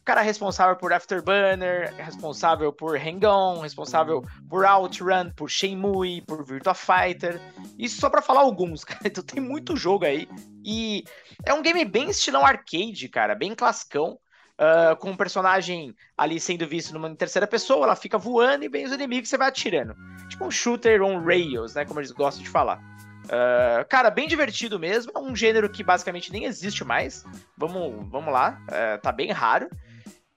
cara 0.07 0.21
responsável 0.23 0.77
por 0.77 0.93
Afterburner, 0.93 1.93
responsável 1.97 2.73
por 2.73 2.97
Hang-On, 2.97 3.61
responsável 3.61 4.23
por 4.49 4.65
Outrun, 4.65 5.33
por 5.35 5.51
Shenmue, 5.51 6.23
por 6.23 6.45
Virtua 6.45 6.75
Fighter. 6.75 7.41
Isso 7.77 8.01
só 8.01 8.09
para 8.09 8.23
falar 8.23 8.43
alguns, 8.43 8.85
cara. 8.87 9.01
Então 9.05 9.25
tem 9.25 9.43
muito 9.43 9.77
jogo 9.77 10.05
aí. 10.05 10.29
E 10.65 11.03
é 11.45 11.53
um 11.53 11.61
game 11.61 11.85
bem 11.85 12.09
estilão 12.09 12.47
arcade, 12.47 13.09
cara, 13.09 13.35
bem 13.35 13.55
classicão. 13.55 14.19
Uh, 14.59 14.97
com 14.97 15.11
um 15.11 15.17
personagem 15.17 15.95
ali 16.17 16.41
sendo 16.41 16.67
visto 16.67 16.95
numa 16.95 17.15
terceira 17.15 17.47
pessoa, 17.47 17.85
ela 17.85 17.95
fica 17.95 18.17
voando 18.17 18.65
e 18.65 18.71
bem 18.71 18.87
os 18.87 18.93
inimigos 18.93 19.29
você 19.29 19.37
vai 19.37 19.49
atirando. 19.49 19.95
Tipo 20.31 20.47
um 20.47 20.51
shooter 20.51 21.03
on 21.03 21.23
rails, 21.23 21.75
né? 21.75 21.85
Como 21.85 22.01
eles 22.01 22.13
gostam 22.13 22.43
de 22.43 22.49
falar. 22.49 22.81
Uh, 23.25 23.85
cara, 23.89 24.09
bem 24.09 24.29
divertido 24.29 24.79
mesmo. 24.79 25.13
É 25.15 25.19
um 25.19 25.35
gênero 25.35 25.69
que 25.69 25.83
basicamente 25.83 26.33
nem 26.33 26.45
existe 26.45 26.85
mais. 26.85 27.25
Vamos, 27.57 28.09
vamos 28.09 28.33
lá, 28.33 28.59
uh, 28.63 29.01
tá 29.03 29.13
bem 29.13 29.31
raro. 29.31 29.69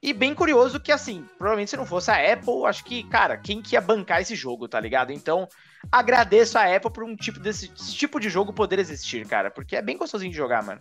E 0.02 0.14
bem 0.14 0.34
curioso 0.34 0.80
que, 0.80 0.90
assim, 0.90 1.26
provavelmente 1.36 1.70
se 1.70 1.76
não 1.76 1.84
fosse 1.84 2.10
a 2.10 2.32
Apple, 2.32 2.64
acho 2.66 2.82
que, 2.84 3.02
cara, 3.04 3.36
quem 3.36 3.60
que 3.60 3.74
ia 3.74 3.82
bancar 3.82 4.22
esse 4.22 4.34
jogo, 4.34 4.66
tá 4.66 4.80
ligado? 4.80 5.12
Então, 5.12 5.46
agradeço 5.92 6.56
a 6.56 6.74
Apple 6.74 6.90
por 6.90 7.04
um 7.04 7.14
tipo 7.14 7.38
desse 7.38 7.68
tipo 7.68 8.18
de 8.18 8.30
jogo 8.30 8.50
poder 8.50 8.78
existir, 8.78 9.26
cara, 9.26 9.50
porque 9.50 9.76
é 9.76 9.82
bem 9.82 9.98
gostosinho 9.98 10.30
de 10.30 10.36
jogar, 10.36 10.64
mano. 10.64 10.80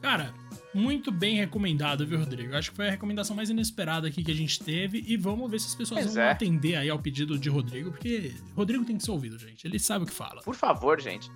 Cara, 0.00 0.32
muito 0.72 1.10
bem 1.10 1.34
recomendado, 1.34 2.06
viu, 2.06 2.18
Rodrigo? 2.18 2.54
Acho 2.54 2.70
que 2.70 2.76
foi 2.76 2.86
a 2.86 2.90
recomendação 2.92 3.34
mais 3.34 3.50
inesperada 3.50 4.06
aqui 4.06 4.22
que 4.22 4.30
a 4.30 4.36
gente 4.36 4.62
teve 4.62 5.04
e 5.04 5.16
vamos 5.16 5.50
ver 5.50 5.58
se 5.58 5.66
as 5.66 5.74
pessoas 5.74 6.02
pois 6.02 6.14
vão 6.14 6.22
é. 6.22 6.30
atender 6.30 6.76
aí 6.76 6.88
ao 6.88 6.98
pedido 6.98 7.36
de 7.36 7.48
Rodrigo, 7.48 7.90
porque 7.90 8.34
Rodrigo 8.54 8.84
tem 8.84 8.96
que 8.96 9.04
ser 9.04 9.10
ouvido, 9.10 9.36
gente. 9.36 9.66
Ele 9.66 9.80
sabe 9.80 10.04
o 10.04 10.06
que 10.06 10.14
fala. 10.14 10.42
Por 10.42 10.54
favor, 10.54 11.00
gente. 11.00 11.28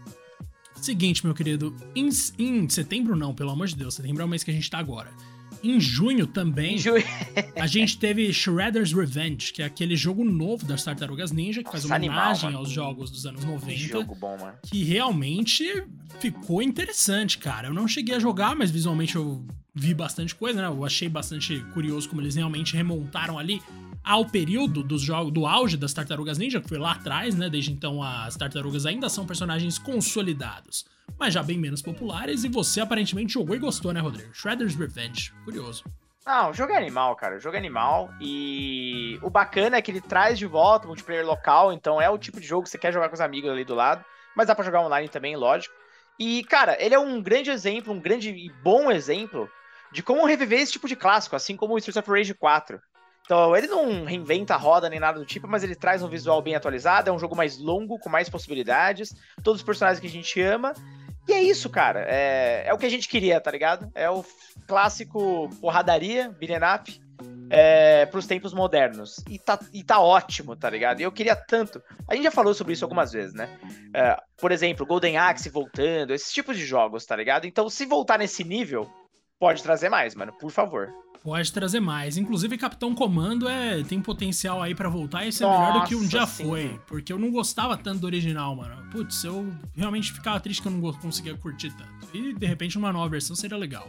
Seguinte, 0.77 1.27
meu 1.27 1.35
querido, 1.35 1.75
em, 1.97 2.09
em 2.39 2.69
setembro 2.69 3.17
não, 3.17 3.35
pelo 3.35 3.51
amor 3.51 3.67
de 3.67 3.75
Deus, 3.75 3.95
setembro 3.95 4.23
é 4.23 4.25
o 4.25 4.29
mês 4.29 4.45
que 4.45 4.51
a 4.53 4.55
gente 4.55 4.71
tá 4.71 4.79
agora. 4.79 5.11
Em 5.63 5.81
junho 5.81 6.27
também, 6.27 6.75
em 6.75 6.79
junho. 6.79 7.05
a 7.57 7.67
gente 7.67 7.99
teve 7.99 8.33
Shredder's 8.33 8.93
Revenge, 8.93 9.53
que 9.53 9.63
é 9.63 9.65
aquele 9.65 9.97
jogo 9.97 10.25
novo 10.25 10.65
das 10.65 10.85
Tartarugas 10.85 11.33
Ninja, 11.33 11.63
que 11.63 11.71
faz 11.71 11.85
uma 11.85 11.97
homenagem 11.97 12.55
aos 12.55 12.71
jogos 12.71 13.11
dos 13.11 13.27
anos 13.27 13.45
90. 13.45 13.67
Que 13.67 13.77
jogo 13.77 14.15
bom, 14.15 14.37
mano. 14.39 14.55
Que 14.63 14.85
realmente 14.85 15.85
ficou 16.21 16.63
interessante, 16.63 17.39
cara. 17.39 17.69
Eu 17.69 17.75
não 17.75 17.89
cheguei 17.89 18.15
a 18.15 18.19
jogar, 18.19 18.55
mas 18.55 18.71
visualmente 18.71 19.17
eu 19.17 19.45
vi 19.75 19.95
bastante 19.95 20.35
coisa, 20.35 20.61
né? 20.61 20.69
Eu 20.69 20.85
achei 20.85 21.09
bastante 21.09 21.61
curioso 21.73 22.09
como 22.09 22.21
eles 22.21 22.35
realmente 22.35 22.75
remontaram 22.75 23.39
ali 23.39 23.63
ao 24.09 24.25
período 24.25 24.83
dos 24.83 25.03
jogos 25.03 25.33
do 25.33 25.47
auge 25.47 25.77
das 25.77 25.93
Tartarugas 25.93 26.39
Ninja, 26.39 26.61
que 26.61 26.69
foi 26.69 26.79
lá 26.79 26.93
atrás, 26.93 27.35
né? 27.35 27.51
Desde 27.51 27.71
então 27.71 28.03
as 28.03 28.37
Tartarugas 28.37 28.87
ainda 28.87 29.09
são 29.09 29.27
personagens 29.27 29.79
consolidados 29.79 30.87
mas 31.19 31.35
já 31.35 31.43
bem 31.43 31.59
menos 31.59 31.83
populares, 31.83 32.45
e 32.45 32.49
você 32.49 32.81
aparentemente 32.81 33.33
jogou 33.33 33.57
e 33.57 33.59
gostou, 33.59 33.93
né, 33.93 34.01
Rodrigo? 34.01 34.33
Shredder's 34.33 34.77
Revenge, 34.77 35.33
curioso. 35.45 35.85
Não, 36.25 36.51
o 36.51 36.55
jogo 36.55 36.73
é 36.73 36.77
animal, 36.77 37.17
cara. 37.17 37.37
O 37.37 37.41
jogo 37.41 37.57
é 37.57 37.59
animal. 37.59 38.11
E 38.21 39.19
o 39.23 39.31
bacana 39.31 39.79
é 39.79 39.83
que 39.83 39.91
ele 39.91 40.01
traz 40.01 40.39
de 40.39 40.47
volta 40.47 40.85
o 40.85 40.89
multiplayer 40.89 41.27
local. 41.27 41.73
Então 41.73 42.01
é 42.01 42.11
o 42.11 42.19
tipo 42.19 42.39
de 42.39 42.47
jogo 42.47 42.65
que 42.65 42.71
você 42.71 42.77
quer 42.77 42.93
jogar 42.93 43.09
com 43.09 43.15
os 43.15 43.21
amigos 43.21 43.51
ali 43.51 43.65
do 43.65 43.75
lado. 43.75 44.05
Mas 44.37 44.47
dá 44.47 44.55
pra 44.55 44.65
jogar 44.65 44.83
online 44.83 45.09
também, 45.09 45.37
lógico. 45.37 45.75
E, 46.19 46.45
cara, 46.45 46.77
ele 46.79 46.95
é 46.95 46.99
um 46.99 47.23
grande 47.23 47.51
exemplo, 47.51 47.95
um 47.95 48.01
grande 48.01 48.29
e 48.29 48.51
bom 48.63 48.91
exemplo 48.91 49.51
de 49.91 50.03
como 50.03 50.27
reviver 50.27 50.61
esse 50.61 50.73
tipo 50.73 50.87
de 50.87 50.95
clássico, 50.95 51.35
assim 51.35 51.57
como 51.57 51.75
o 51.75 51.79
Streets 51.79 51.97
of 51.97 52.11
Rage 52.11 52.35
4. 52.35 52.79
Então, 53.25 53.55
ele 53.55 53.67
não 53.67 54.05
reinventa 54.05 54.55
a 54.55 54.57
roda 54.57 54.89
nem 54.89 54.99
nada 54.99 55.19
do 55.19 55.27
tipo, 55.27 55.47
mas 55.47 55.63
ele 55.63 55.75
traz 55.75 56.03
um 56.03 56.09
visual 56.09 56.41
bem 56.41 56.55
atualizado, 56.55 57.11
é 57.11 57.13
um 57.13 57.19
jogo 57.19 57.37
mais 57.37 57.59
longo, 57.59 57.99
com 57.99 58.09
mais 58.09 58.29
possibilidades, 58.29 59.15
todos 59.43 59.61
os 59.61 59.67
personagens 59.67 60.01
que 60.01 60.07
a 60.07 60.11
gente 60.11 60.41
ama. 60.41 60.73
E 61.29 61.33
é 61.33 61.43
isso, 61.43 61.69
cara. 61.69 62.07
É, 62.09 62.65
é 62.67 62.73
o 62.73 62.79
que 62.79 62.87
a 62.87 62.91
gente 62.91 63.07
queria, 63.07 63.39
tá 63.39 63.51
ligado? 63.51 63.91
É 63.95 64.09
o 64.09 64.25
clássico 64.67 65.51
porradaria, 65.61 66.31
beat'em 66.31 66.59
é, 67.51 68.07
pros 68.07 68.27
tempos 68.27 68.53
modernos. 68.53 69.23
E 69.29 69.39
tá, 69.39 69.59
e 69.73 69.83
tá 69.83 70.01
ótimo, 70.01 70.57
tá 70.57 70.69
ligado? 70.71 71.01
E 71.01 71.03
eu 71.03 71.13
queria 71.13 71.37
tanto. 71.37 71.83
A 72.07 72.15
gente 72.15 72.25
já 72.25 72.31
falou 72.31 72.55
sobre 72.55 72.73
isso 72.73 72.85
algumas 72.85 73.13
vezes, 73.13 73.35
né? 73.35 73.59
É, 73.95 74.17
por 74.39 74.53
exemplo, 74.53 74.87
Golden 74.87 75.17
Axe 75.17 75.49
voltando, 75.49 76.15
esses 76.15 76.33
tipos 76.33 76.57
de 76.57 76.65
jogos, 76.65 77.05
tá 77.05 77.17
ligado? 77.17 77.47
Então, 77.47 77.69
se 77.69 77.87
voltar 77.87 78.19
nesse 78.19 78.45
nível, 78.45 78.89
pode 79.39 79.63
trazer 79.63 79.89
mais, 79.89 80.15
mano, 80.15 80.33
por 80.39 80.51
favor. 80.51 80.89
Pode 81.23 81.53
trazer 81.53 81.81
mais. 81.81 82.17
Inclusive, 82.17 82.57
Capitão 82.57 82.95
Comando 82.95 83.49
é, 83.49 83.83
tem 83.83 84.01
potencial 84.01 84.63
aí 84.63 84.75
para 84.75 84.89
voltar 84.89 85.27
e 85.27 85.33
ser 85.33 85.45
Nossa, 85.45 85.59
melhor 85.59 85.81
do 85.83 85.89
que 85.89 85.95
um 85.95 86.07
dia 86.07 86.27
sim. 86.27 86.45
foi. 86.45 86.81
Porque 86.87 87.13
eu 87.13 87.19
não 87.19 87.31
gostava 87.31 87.77
tanto 87.77 88.01
do 88.01 88.07
original, 88.07 88.55
mano. 88.57 88.77
Putz, 88.91 89.25
eu 89.25 89.53
realmente 89.75 90.13
ficava 90.13 90.39
triste 90.41 90.63
que 90.63 90.69
eu 90.69 90.73
não 90.73 90.93
conseguia 90.95 91.35
curtir 91.37 91.73
tanto. 91.73 92.17
E 92.17 92.33
de 92.33 92.47
repente 92.47 92.79
uma 92.79 92.93
nova 92.93 93.09
versão 93.09 93.37
seria 93.37 93.57
legal. 93.57 93.89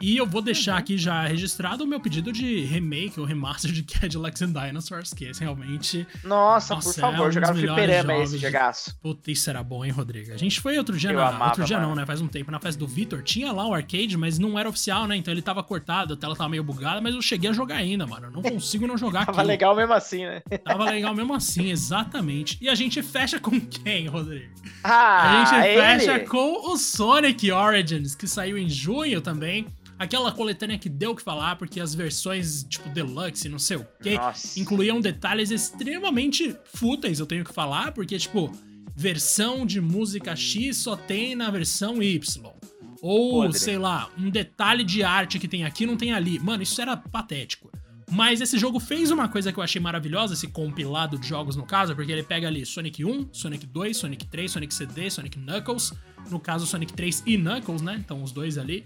E 0.00 0.16
eu 0.16 0.26
vou 0.26 0.40
deixar 0.40 0.72
uhum. 0.72 0.78
aqui 0.78 0.98
já 0.98 1.26
registrado 1.26 1.84
o 1.84 1.86
meu 1.86 2.00
pedido 2.00 2.32
de 2.32 2.60
remake 2.64 3.18
ou 3.18 3.26
remaster 3.26 3.72
de 3.72 3.82
Cadillacs 3.82 4.40
and 4.42 4.52
Dinosaurs, 4.52 5.12
que 5.12 5.24
esse 5.24 5.40
realmente. 5.40 6.06
Nossa, 6.22 6.74
Nossa 6.74 6.92
por 6.92 7.00
favor, 7.00 7.24
é 7.24 7.28
um 7.28 7.32
jogar 7.32 7.54
no 7.54 7.60
fliperama 7.60 8.16
esse 8.18 8.38
jogaço. 8.38 8.96
Puta, 9.00 9.30
isso 9.30 9.48
era 9.50 9.62
bom, 9.62 9.84
hein, 9.84 9.90
Rodrigo? 9.90 10.32
A 10.32 10.36
gente 10.36 10.60
foi 10.60 10.78
outro 10.78 10.96
dia, 10.96 11.10
eu 11.10 11.16
na... 11.16 11.28
amava, 11.28 11.44
outro 11.46 11.64
dia 11.64 11.76
mano. 11.76 11.90
não, 11.90 11.96
né? 11.96 12.06
Faz 12.06 12.20
um 12.20 12.28
tempo, 12.28 12.50
na 12.50 12.60
festa 12.60 12.78
do 12.78 12.86
Vitor. 12.86 13.22
Tinha 13.22 13.52
lá 13.52 13.66
o 13.66 13.74
arcade, 13.74 14.16
mas 14.16 14.38
não 14.38 14.58
era 14.58 14.68
oficial, 14.68 15.06
né? 15.06 15.16
Então 15.16 15.32
ele 15.32 15.42
tava 15.42 15.62
cortado, 15.62 16.14
a 16.14 16.16
tela 16.16 16.36
tava 16.36 16.48
meio 16.48 16.62
bugada, 16.62 17.00
mas 17.00 17.14
eu 17.14 17.22
cheguei 17.22 17.50
a 17.50 17.52
jogar 17.52 17.76
ainda, 17.76 18.06
mano. 18.06 18.30
Não 18.30 18.42
consigo 18.58 18.86
não 18.86 18.96
jogar. 18.96 19.26
Tava 19.26 19.42
legal 19.42 19.74
mesmo 19.74 19.92
assim, 19.92 20.24
né? 20.24 20.42
Tava 20.64 20.84
legal 20.90 21.14
mesmo 21.14 21.34
assim, 21.34 21.70
exatamente. 21.70 22.58
E 22.60 22.68
a 22.68 22.74
gente 22.74 23.02
fecha 23.02 23.38
com 23.38 23.60
quem, 23.60 24.06
Rodrigo? 24.06 24.52
Ah, 24.82 25.42
a 25.42 25.44
gente 25.44 25.74
fecha 25.74 26.14
ele. 26.16 26.26
com 26.26 26.72
o 26.72 26.76
Sonic 26.76 27.50
Origins, 27.50 28.14
que 28.14 28.26
saiu 28.26 28.56
em 28.56 28.68
junho 28.68 29.20
também. 29.20 29.66
Aquela 29.98 30.30
coletânea 30.30 30.78
que 30.78 30.88
deu 30.88 31.10
o 31.10 31.16
que 31.16 31.22
falar, 31.22 31.56
porque 31.56 31.80
as 31.80 31.94
versões, 31.94 32.64
tipo, 32.64 32.88
deluxe, 32.90 33.48
não 33.48 33.58
sei 33.58 33.78
o 33.78 33.86
quê, 34.00 34.16
Nossa. 34.16 34.58
incluíam 34.60 35.00
detalhes 35.00 35.50
extremamente 35.50 36.54
fúteis, 36.72 37.18
eu 37.18 37.26
tenho 37.26 37.44
que 37.44 37.52
falar, 37.52 37.92
porque, 37.92 38.16
tipo, 38.18 38.52
versão 38.94 39.66
de 39.66 39.80
música 39.80 40.36
X 40.36 40.76
só 40.76 40.96
tem 40.96 41.34
na 41.34 41.50
versão 41.50 42.02
Y. 42.02 42.52
Ou, 43.00 43.42
Podre. 43.42 43.58
sei 43.58 43.78
lá, 43.78 44.10
um 44.18 44.30
detalhe 44.30 44.84
de 44.84 45.02
arte 45.02 45.38
que 45.38 45.48
tem 45.48 45.64
aqui 45.64 45.86
não 45.86 45.96
tem 45.96 46.12
ali. 46.12 46.38
Mano, 46.38 46.62
isso 46.62 46.80
era 46.80 46.96
patético. 46.96 47.70
Mas 48.10 48.40
esse 48.40 48.58
jogo 48.58 48.80
fez 48.80 49.10
uma 49.10 49.28
coisa 49.28 49.52
que 49.52 49.58
eu 49.58 49.62
achei 49.62 49.80
maravilhosa, 49.80 50.32
esse 50.32 50.48
compilado 50.48 51.18
de 51.18 51.28
jogos 51.28 51.56
no 51.56 51.64
caso, 51.64 51.94
porque 51.94 52.10
ele 52.10 52.22
pega 52.22 52.48
ali 52.48 52.64
Sonic 52.64 53.04
1, 53.04 53.28
Sonic 53.32 53.66
2, 53.66 53.96
Sonic 53.96 54.26
3, 54.26 54.50
Sonic 54.50 54.74
CD, 54.74 55.10
Sonic 55.10 55.38
Knuckles. 55.38 55.92
No 56.30 56.40
caso, 56.40 56.66
Sonic 56.66 56.92
3 56.92 57.22
e 57.26 57.36
Knuckles, 57.36 57.82
né? 57.82 57.96
Então 58.04 58.22
os 58.22 58.32
dois 58.32 58.58
ali. 58.58 58.84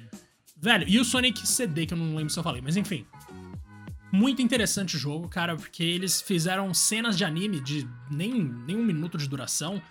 Velho, 0.62 0.88
e 0.88 1.00
o 1.00 1.04
Sonic 1.04 1.44
CD, 1.46 1.86
que 1.86 1.92
eu 1.92 1.98
não 1.98 2.14
lembro 2.14 2.32
se 2.32 2.38
eu 2.38 2.42
falei, 2.42 2.62
mas 2.62 2.76
enfim. 2.76 3.04
Muito 4.12 4.40
interessante 4.40 4.94
o 4.94 4.98
jogo, 4.98 5.28
cara, 5.28 5.56
porque 5.56 5.82
eles 5.82 6.20
fizeram 6.20 6.72
cenas 6.72 7.18
de 7.18 7.24
anime 7.24 7.60
de 7.60 7.88
nem, 8.08 8.32
nem 8.32 8.76
um 8.76 8.84
minuto 8.84 9.18
de 9.18 9.28
duração 9.28 9.82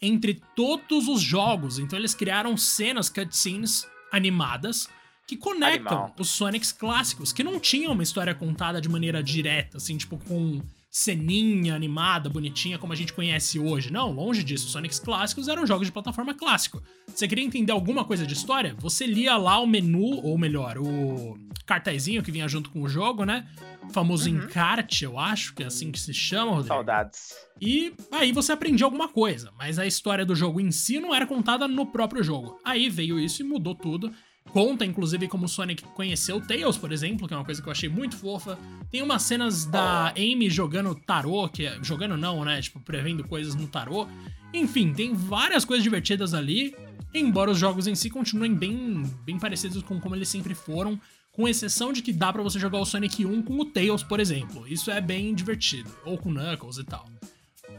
entre 0.00 0.40
todos 0.54 1.08
os 1.08 1.20
jogos. 1.20 1.80
Então 1.80 1.98
eles 1.98 2.14
criaram 2.14 2.56
cenas, 2.56 3.08
cutscenes 3.08 3.88
animadas 4.12 4.88
que 5.26 5.36
conectam 5.36 5.98
Animal. 5.98 6.16
os 6.18 6.28
Sonics 6.28 6.70
clássicos, 6.70 7.32
que 7.32 7.42
não 7.42 7.58
tinham 7.58 7.92
uma 7.92 8.02
história 8.02 8.34
contada 8.34 8.80
de 8.80 8.88
maneira 8.88 9.22
direta, 9.22 9.78
assim, 9.78 9.96
tipo, 9.96 10.16
com 10.18 10.62
ceninha 10.90 11.74
animada, 11.76 12.28
bonitinha, 12.28 12.78
como 12.78 12.92
a 12.92 12.96
gente 12.96 13.12
conhece 13.12 13.58
hoje. 13.58 13.92
Não, 13.92 14.10
longe 14.10 14.42
disso. 14.42 14.68
Sonics 14.68 14.98
clássicos 14.98 15.46
eram 15.46 15.64
jogos 15.64 15.86
de 15.86 15.92
plataforma 15.92 16.34
clássico. 16.34 16.82
Você 17.06 17.28
queria 17.28 17.44
entender 17.44 17.70
alguma 17.70 18.04
coisa 18.04 18.26
de 18.26 18.34
história? 18.34 18.74
Você 18.78 19.06
lia 19.06 19.36
lá 19.36 19.60
o 19.60 19.66
menu, 19.66 20.20
ou 20.24 20.36
melhor, 20.36 20.78
o 20.78 21.38
cartazinho 21.64 22.22
que 22.22 22.32
vinha 22.32 22.48
junto 22.48 22.70
com 22.70 22.82
o 22.82 22.88
jogo, 22.88 23.24
né? 23.24 23.46
O 23.88 23.92
famoso 23.92 24.28
uhum. 24.28 24.38
encarte, 24.38 25.04
eu 25.04 25.16
acho, 25.16 25.54
que 25.54 25.62
é 25.62 25.66
assim 25.66 25.92
que 25.92 26.00
se 26.00 26.12
chama, 26.12 26.50
Rodrigo. 26.50 26.74
Saudades. 26.74 27.34
E 27.60 27.92
aí 28.10 28.32
você 28.32 28.50
aprendia 28.50 28.84
alguma 28.84 29.08
coisa, 29.08 29.52
mas 29.56 29.78
a 29.78 29.86
história 29.86 30.26
do 30.26 30.34
jogo 30.34 30.60
em 30.60 30.72
si 30.72 30.98
não 30.98 31.14
era 31.14 31.26
contada 31.26 31.68
no 31.68 31.86
próprio 31.86 32.24
jogo. 32.24 32.58
Aí 32.64 32.90
veio 32.90 33.20
isso 33.20 33.42
e 33.42 33.44
mudou 33.44 33.74
tudo. 33.74 34.12
Conta, 34.50 34.84
inclusive, 34.84 35.28
como 35.28 35.44
o 35.44 35.48
Sonic 35.48 35.84
conheceu 35.94 36.40
Tails, 36.40 36.76
por 36.76 36.90
exemplo, 36.90 37.28
que 37.28 37.34
é 37.34 37.36
uma 37.36 37.44
coisa 37.44 37.62
que 37.62 37.68
eu 37.68 37.72
achei 37.72 37.88
muito 37.88 38.16
fofa. 38.16 38.58
Tem 38.90 39.00
umas 39.00 39.22
cenas 39.22 39.64
da 39.64 40.08
Amy 40.10 40.50
jogando 40.50 40.94
tarô, 40.94 41.48
que 41.48 41.66
é, 41.66 41.78
jogando 41.82 42.16
não, 42.16 42.44
né? 42.44 42.60
Tipo, 42.60 42.80
prevendo 42.80 43.22
coisas 43.22 43.54
no 43.54 43.68
tarô. 43.68 44.08
Enfim, 44.52 44.92
tem 44.92 45.14
várias 45.14 45.64
coisas 45.64 45.84
divertidas 45.84 46.34
ali, 46.34 46.74
embora 47.14 47.50
os 47.50 47.58
jogos 47.58 47.86
em 47.86 47.94
si 47.94 48.10
continuem 48.10 48.54
bem, 48.54 49.04
bem 49.24 49.38
parecidos 49.38 49.82
com 49.82 50.00
como 50.00 50.16
eles 50.16 50.28
sempre 50.28 50.54
foram, 50.54 51.00
com 51.30 51.48
exceção 51.48 51.92
de 51.92 52.02
que 52.02 52.12
dá 52.12 52.32
para 52.32 52.42
você 52.42 52.58
jogar 52.58 52.80
o 52.80 52.84
Sonic 52.84 53.24
1 53.24 53.42
com 53.42 53.58
o 53.60 53.64
Tails, 53.64 54.02
por 54.02 54.18
exemplo. 54.18 54.66
Isso 54.66 54.90
é 54.90 55.00
bem 55.00 55.32
divertido, 55.32 55.90
ou 56.04 56.18
com 56.18 56.32
Knuckles 56.32 56.78
e 56.78 56.84
tal. 56.84 57.06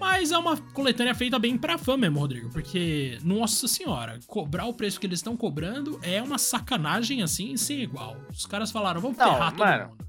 Mas 0.02 0.32
é 0.32 0.38
uma 0.38 0.58
coletânea 0.58 1.14
feita 1.14 1.38
bem 1.38 1.56
pra 1.56 1.78
fã 1.78 1.96
mesmo, 1.96 2.20
Rodrigo. 2.20 2.50
Porque, 2.50 3.20
nossa 3.24 3.68
senhora, 3.68 4.20
cobrar 4.26 4.66
o 4.66 4.74
preço 4.74 5.00
que 5.00 5.06
eles 5.06 5.20
estão 5.20 5.38
cobrando 5.38 6.00
é 6.02 6.20
uma 6.24 6.40
sacanagem 6.40 7.22
assim 7.22 7.56
sem 7.56 7.82
igual. 7.82 8.18
Os 8.32 8.48
caras 8.48 8.72
falaram, 8.72 9.00
vamos 9.00 9.16
Não, 9.16 9.32
ferrar 9.32 9.52
todo 9.52 9.60
mano, 9.60 9.90
mundo. 9.90 10.08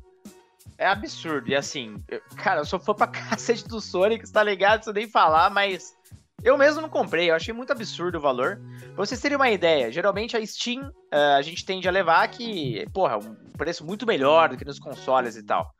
É 0.79 0.87
absurdo. 0.87 1.51
E 1.51 1.55
assim, 1.55 2.03
cara, 2.37 2.63
eu 2.63 2.65
sou 2.65 2.81
fã 2.81 2.95
pra 2.95 3.07
cacete 3.07 3.69
do 3.69 3.83
Sonic, 3.83 4.33
tá 4.33 4.43
ligado? 4.43 4.83
Você 4.83 4.93
nem 4.95 5.07
falar, 5.07 5.51
mas. 5.51 5.95
Eu 6.43 6.57
mesmo 6.59 6.81
não 6.81 6.89
comprei, 6.89 7.31
eu 7.31 7.37
achei 7.37 7.55
muito 7.55 7.71
absurdo 7.71 8.17
o 8.17 8.21
valor. 8.21 8.61
Pra 8.81 9.07
vocês 9.07 9.21
terem 9.21 9.37
uma 9.37 9.51
ideia, 9.51 9.93
geralmente 9.93 10.37
a 10.37 10.45
Steam 10.45 10.89
uh, 10.89 11.37
a 11.37 11.43
gente 11.43 11.65
tende 11.65 11.87
a 11.87 11.93
levar 11.93 12.27
que, 12.29 12.85
porra, 12.93 13.19
um 13.19 13.35
preço 13.57 13.85
muito 13.85 14.07
melhor 14.07 14.49
do 14.49 14.57
que 14.57 14.65
nos 14.65 14.81
consoles 14.81 15.37
e 15.37 15.43
tal. 15.45 15.73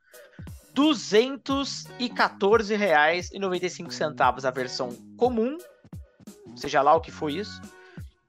214 0.75 2.75
reais 2.75 3.31
e 3.33 3.39
95 3.39 3.93
centavos 3.93 4.45
a 4.45 4.51
versão 4.51 4.91
comum, 5.17 5.57
seja 6.57 6.83
lá 6.83 6.95
o 6.95 7.01
que 7.01 7.11
foi 7.11 7.35
isso, 7.35 7.61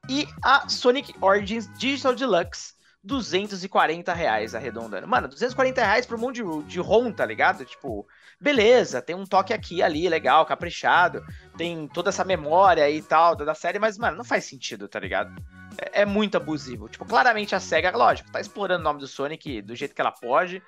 e 0.08 0.26
a 0.42 0.68
Sonic 0.68 1.14
Origins 1.20 1.68
Digital 1.78 2.14
Deluxe 2.14 2.74
240 3.04 4.14
reais 4.14 4.54
arredondando. 4.54 5.06
Mano, 5.06 5.28
240 5.28 5.82
reais 5.82 6.06
por 6.06 6.16
um 6.16 6.20
monte 6.20 6.42
de, 6.42 6.62
de 6.64 6.80
ROM, 6.80 7.12
tá 7.12 7.26
ligado? 7.26 7.64
Tipo, 7.64 8.06
beleza, 8.40 9.02
tem 9.02 9.14
um 9.14 9.26
toque 9.26 9.52
aqui 9.52 9.82
ali, 9.82 10.08
legal, 10.08 10.46
caprichado, 10.46 11.22
tem 11.56 11.86
toda 11.88 12.08
essa 12.08 12.24
memória 12.24 12.90
e 12.90 13.02
tal 13.02 13.36
da 13.36 13.54
série, 13.54 13.78
mas, 13.78 13.98
mano, 13.98 14.16
não 14.16 14.24
faz 14.24 14.44
sentido, 14.44 14.88
tá 14.88 14.98
ligado? 14.98 15.34
É, 15.76 16.02
é 16.02 16.06
muito 16.06 16.38
abusivo. 16.38 16.88
Tipo, 16.88 17.04
claramente 17.04 17.54
a 17.54 17.60
SEGA, 17.60 17.94
lógico, 17.94 18.32
tá 18.32 18.40
explorando 18.40 18.80
o 18.80 18.84
nome 18.84 19.00
do 19.00 19.06
Sonic 19.06 19.60
do 19.60 19.76
jeito 19.76 19.94
que 19.94 20.00
ela 20.00 20.12
pode, 20.12 20.62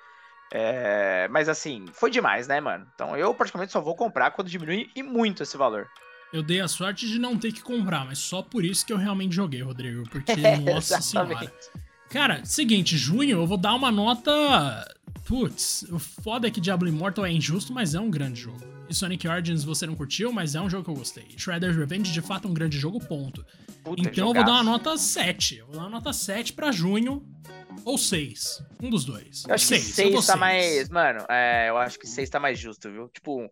É, 0.51 1.27
mas 1.29 1.49
assim, 1.49 1.85
foi 1.91 2.09
demais, 2.09 2.47
né, 2.47 2.59
mano? 2.61 2.87
Então 2.93 3.15
eu 3.17 3.33
praticamente 3.33 3.71
só 3.71 3.81
vou 3.81 3.95
comprar 3.95 4.31
quando 4.31 4.49
diminuir 4.49 4.89
e 4.95 5.03
muito 5.03 5.43
esse 5.43 5.57
valor. 5.57 5.89
Eu 6.31 6.43
dei 6.43 6.59
a 6.59 6.67
sorte 6.67 7.07
de 7.07 7.19
não 7.19 7.37
ter 7.37 7.53
que 7.53 7.61
comprar, 7.61 8.05
mas 8.05 8.19
só 8.19 8.41
por 8.41 8.65
isso 8.65 8.85
que 8.85 8.91
eu 8.91 8.97
realmente 8.97 9.35
joguei, 9.35 9.61
Rodrigo. 9.61 10.03
Porque, 10.09 10.31
é, 10.33 10.57
nossa 10.59 11.01
senhora. 11.01 11.51
Cara, 12.09 12.43
seguinte, 12.45 12.97
junho 12.97 13.31
eu 13.31 13.47
vou 13.47 13.57
dar 13.57 13.73
uma 13.73 13.91
nota. 13.91 14.31
Putz, 15.25 15.83
o 15.91 15.99
foda 15.99 16.47
é 16.47 16.51
que 16.51 16.61
Diablo 16.61 16.87
Immortal 16.87 17.25
é 17.25 17.31
injusto, 17.31 17.73
mas 17.73 17.93
é 17.95 17.99
um 17.99 18.09
grande 18.09 18.41
jogo. 18.41 18.61
E 18.89 18.93
Sonic 18.93 19.27
Origins 19.27 19.63
você 19.63 19.85
não 19.85 19.95
curtiu, 19.95 20.31
mas 20.31 20.55
é 20.55 20.61
um 20.61 20.69
jogo 20.69 20.85
que 20.85 20.89
eu 20.89 20.95
gostei. 20.95 21.27
Shredder's 21.37 21.75
Revenge 21.75 22.11
de 22.11 22.21
fato 22.21 22.47
é 22.47 22.51
um 22.51 22.53
grande 22.53 22.77
jogo, 22.77 22.99
ponto. 22.99 23.45
Puta, 23.83 24.01
então 24.01 24.29
eu 24.29 24.33
vou 24.33 24.45
dar 24.45 24.53
uma 24.53 24.63
nota 24.63 24.97
7. 24.97 25.57
Eu 25.57 25.65
vou 25.67 25.75
dar 25.75 25.81
uma 25.81 25.89
nota 25.89 26.13
7 26.13 26.53
pra 26.53 26.71
junho. 26.71 27.25
Ou 27.85 27.97
6. 27.97 28.63
Um 28.81 28.89
dos 28.89 29.05
dois. 29.05 29.43
Eu 29.47 29.55
acho 29.55 29.65
seis. 29.65 29.85
que 29.85 29.91
6 29.93 30.25
tá 30.25 30.35
mais. 30.35 30.89
Mano, 30.89 31.25
é, 31.29 31.69
eu 31.69 31.77
acho 31.77 31.97
que 31.97 32.07
6 32.07 32.29
tá 32.29 32.39
mais 32.39 32.59
justo, 32.59 32.91
viu? 32.91 33.09
Tipo, 33.09 33.49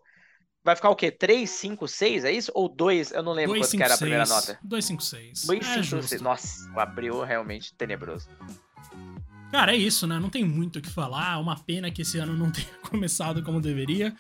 vai 0.64 0.76
ficar 0.76 0.90
o 0.90 0.96
quê? 0.96 1.12
3, 1.12 1.50
5, 1.50 1.88
6? 1.88 2.26
É 2.26 2.32
isso? 2.32 2.52
Ou 2.54 2.68
2? 2.68 3.12
Eu 3.12 3.24
não 3.24 3.34
lembro 3.34 3.54
2, 3.54 3.62
quanto 3.62 3.72
5, 3.72 3.78
que 3.80 3.84
era 3.84 3.94
a 3.94 3.98
primeira 3.98 4.26
nota. 4.26 4.60
2, 4.64 4.86
5, 4.86 5.04
6. 5.04 5.46
2, 5.46 5.66
5, 5.66 6.04
6. 6.04 6.22
Nossa, 6.22 6.72
o 6.74 6.80
abril 6.80 7.24
realmente 7.24 7.74
tenebroso. 7.76 8.28
Cara, 9.52 9.74
é 9.74 9.78
isso, 9.78 10.06
né? 10.06 10.20
Não 10.20 10.30
tem 10.30 10.44
muito 10.44 10.80
o 10.80 10.82
que 10.82 10.90
falar. 10.90 11.36
É 11.36 11.38
uma 11.38 11.58
pena 11.58 11.90
que 11.90 12.02
esse 12.02 12.18
ano 12.18 12.36
não 12.36 12.50
tenha 12.52 12.68
começado 12.90 13.42
como 13.44 13.62
deveria. 13.62 14.16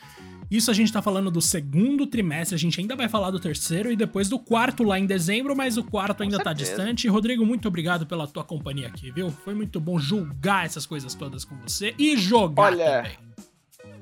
Isso 0.50 0.70
a 0.70 0.74
gente 0.74 0.92
tá 0.92 1.02
falando 1.02 1.32
do 1.32 1.42
segundo 1.42 2.06
trimestre, 2.08 2.56
a 2.56 2.60
gente 2.60 2.80
ainda 2.80 2.96
vai 2.96 3.10
falar 3.10 3.32
do 3.32 3.40
terceiro 3.40 3.92
e 3.92 3.96
depois 3.96 4.30
do 4.30 4.40
quarto 4.40 4.84
lá 4.84 5.00
em 5.00 5.06
dezembro, 5.06 5.56
mas 5.56 5.78
o 5.78 5.84
quarto 5.84 6.24
ainda 6.24 6.40
tá 6.40 6.54
distante. 6.54 7.08
Rodrigo, 7.08 7.46
muito 7.46 7.68
obrigado 7.68 8.06
pela 8.06 8.28
tua 8.28 8.44
companhia 8.44 8.88
aqui, 8.88 9.12
viu? 9.12 9.32
Foi 9.32 9.54
muito 9.54 9.80
bom 9.80 9.98
julgar 10.00 10.66
essas 10.66 10.86
coisas 10.86 11.14
todas 11.16 11.44
com 11.44 11.56
você 11.58 11.94
e 11.98 12.16
jogar 12.18 12.64
Olha, 12.64 13.04
também. 13.04 13.18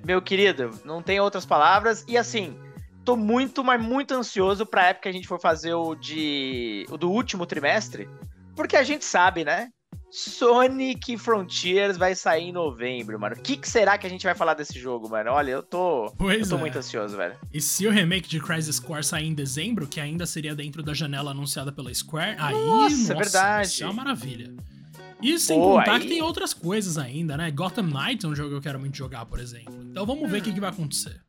Meu 0.05 0.21
querido, 0.21 0.71
não 0.83 1.01
tem 1.01 1.19
outras 1.19 1.45
palavras. 1.45 2.03
E 2.07 2.17
assim, 2.17 2.55
tô 3.05 3.15
muito, 3.15 3.63
mas 3.63 3.81
muito 3.81 4.13
ansioso 4.13 4.65
pra 4.65 4.87
época 4.87 5.03
que 5.03 5.09
a 5.09 5.13
gente 5.13 5.27
for 5.27 5.39
fazer 5.39 5.73
o 5.73 5.95
de. 5.95 6.85
o 6.89 6.97
do 6.97 7.09
último 7.09 7.45
trimestre. 7.45 8.09
Porque 8.55 8.75
a 8.75 8.83
gente 8.83 9.05
sabe, 9.05 9.43
né? 9.43 9.69
Sonic 10.15 11.17
Frontiers 11.17 11.97
vai 11.97 12.13
sair 12.13 12.49
em 12.49 12.51
novembro, 12.51 13.19
mano. 13.19 13.35
O 13.35 13.41
que, 13.41 13.57
que, 13.57 13.67
será 13.67 13.97
que 13.97 14.05
a 14.05 14.09
gente 14.09 14.23
vai 14.23 14.35
falar 14.35 14.53
desse 14.53 14.79
jogo, 14.79 15.09
mano? 15.09 15.31
Olha, 15.31 15.49
eu 15.49 15.63
tô. 15.63 16.13
Pois 16.15 16.41
eu 16.43 16.49
tô 16.49 16.57
é. 16.57 16.59
muito 16.59 16.77
ansioso, 16.77 17.17
velho. 17.17 17.35
E 17.51 17.59
se 17.59 17.87
o 17.87 17.89
remake 17.89 18.29
de 18.29 18.39
Crisis 18.39 18.79
Core 18.79 19.03
sair 19.03 19.25
em 19.25 19.33
dezembro, 19.33 19.87
que 19.87 19.99
ainda 19.99 20.27
seria 20.27 20.53
dentro 20.53 20.83
da 20.83 20.93
janela 20.93 21.31
anunciada 21.31 21.71
pela 21.71 21.91
Square, 21.91 22.35
aí. 22.37 22.53
Nossa, 22.53 22.95
nossa 22.95 23.11
é 23.11 23.15
verdade. 23.15 23.67
Isso 23.69 23.83
é 23.83 23.87
uma 23.87 23.93
maravilha. 23.93 24.53
E 25.19 25.39
sem 25.39 25.57
Pô, 25.57 25.77
contar 25.77 25.93
aí... 25.95 26.01
que 26.01 26.07
tem 26.07 26.21
outras 26.21 26.53
coisas 26.53 26.99
ainda, 26.99 27.35
né? 27.35 27.49
Gotham 27.49 27.87
Knights 27.87 28.23
é 28.23 28.27
um 28.27 28.35
jogo 28.35 28.49
que 28.49 28.55
eu 28.57 28.61
quero 28.61 28.79
muito 28.79 28.95
jogar, 28.95 29.25
por 29.25 29.39
exemplo. 29.39 29.73
Então 29.83 30.05
vamos 30.05 30.29
ver 30.29 30.41
o 30.41 30.43
que, 30.43 30.53
que 30.53 30.59
vai 30.59 30.69
acontecer 30.69 31.22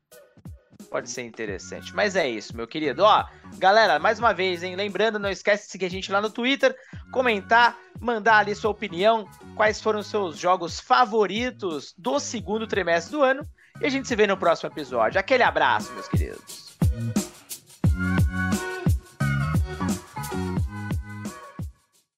pode 0.95 1.11
ser 1.11 1.23
interessante. 1.23 1.93
Mas 1.93 2.15
é 2.15 2.29
isso, 2.29 2.57
meu 2.57 2.69
querido. 2.69 3.03
Ó, 3.03 3.25
galera, 3.59 3.99
mais 3.99 4.21
uma 4.21 4.33
vez, 4.33 4.63
hein? 4.63 4.77
Lembrando, 4.77 5.19
não 5.19 5.29
esquece 5.29 5.65
de 5.65 5.73
seguir 5.73 5.87
a 5.87 5.91
gente 5.91 6.13
lá 6.13 6.21
no 6.21 6.31
Twitter, 6.31 6.73
comentar, 7.11 7.77
mandar 7.99 8.37
ali 8.37 8.55
sua 8.55 8.71
opinião, 8.71 9.29
quais 9.57 9.81
foram 9.81 9.99
os 9.99 10.07
seus 10.07 10.39
jogos 10.39 10.79
favoritos 10.79 11.93
do 11.99 12.21
segundo 12.21 12.65
trimestre 12.65 13.11
do 13.11 13.25
ano. 13.25 13.45
E 13.81 13.87
a 13.87 13.89
gente 13.89 14.07
se 14.07 14.15
vê 14.15 14.25
no 14.25 14.37
próximo 14.37 14.71
episódio. 14.71 15.19
Aquele 15.19 15.43
abraço, 15.43 15.93
meus 15.95 16.07
queridos. 16.07 16.77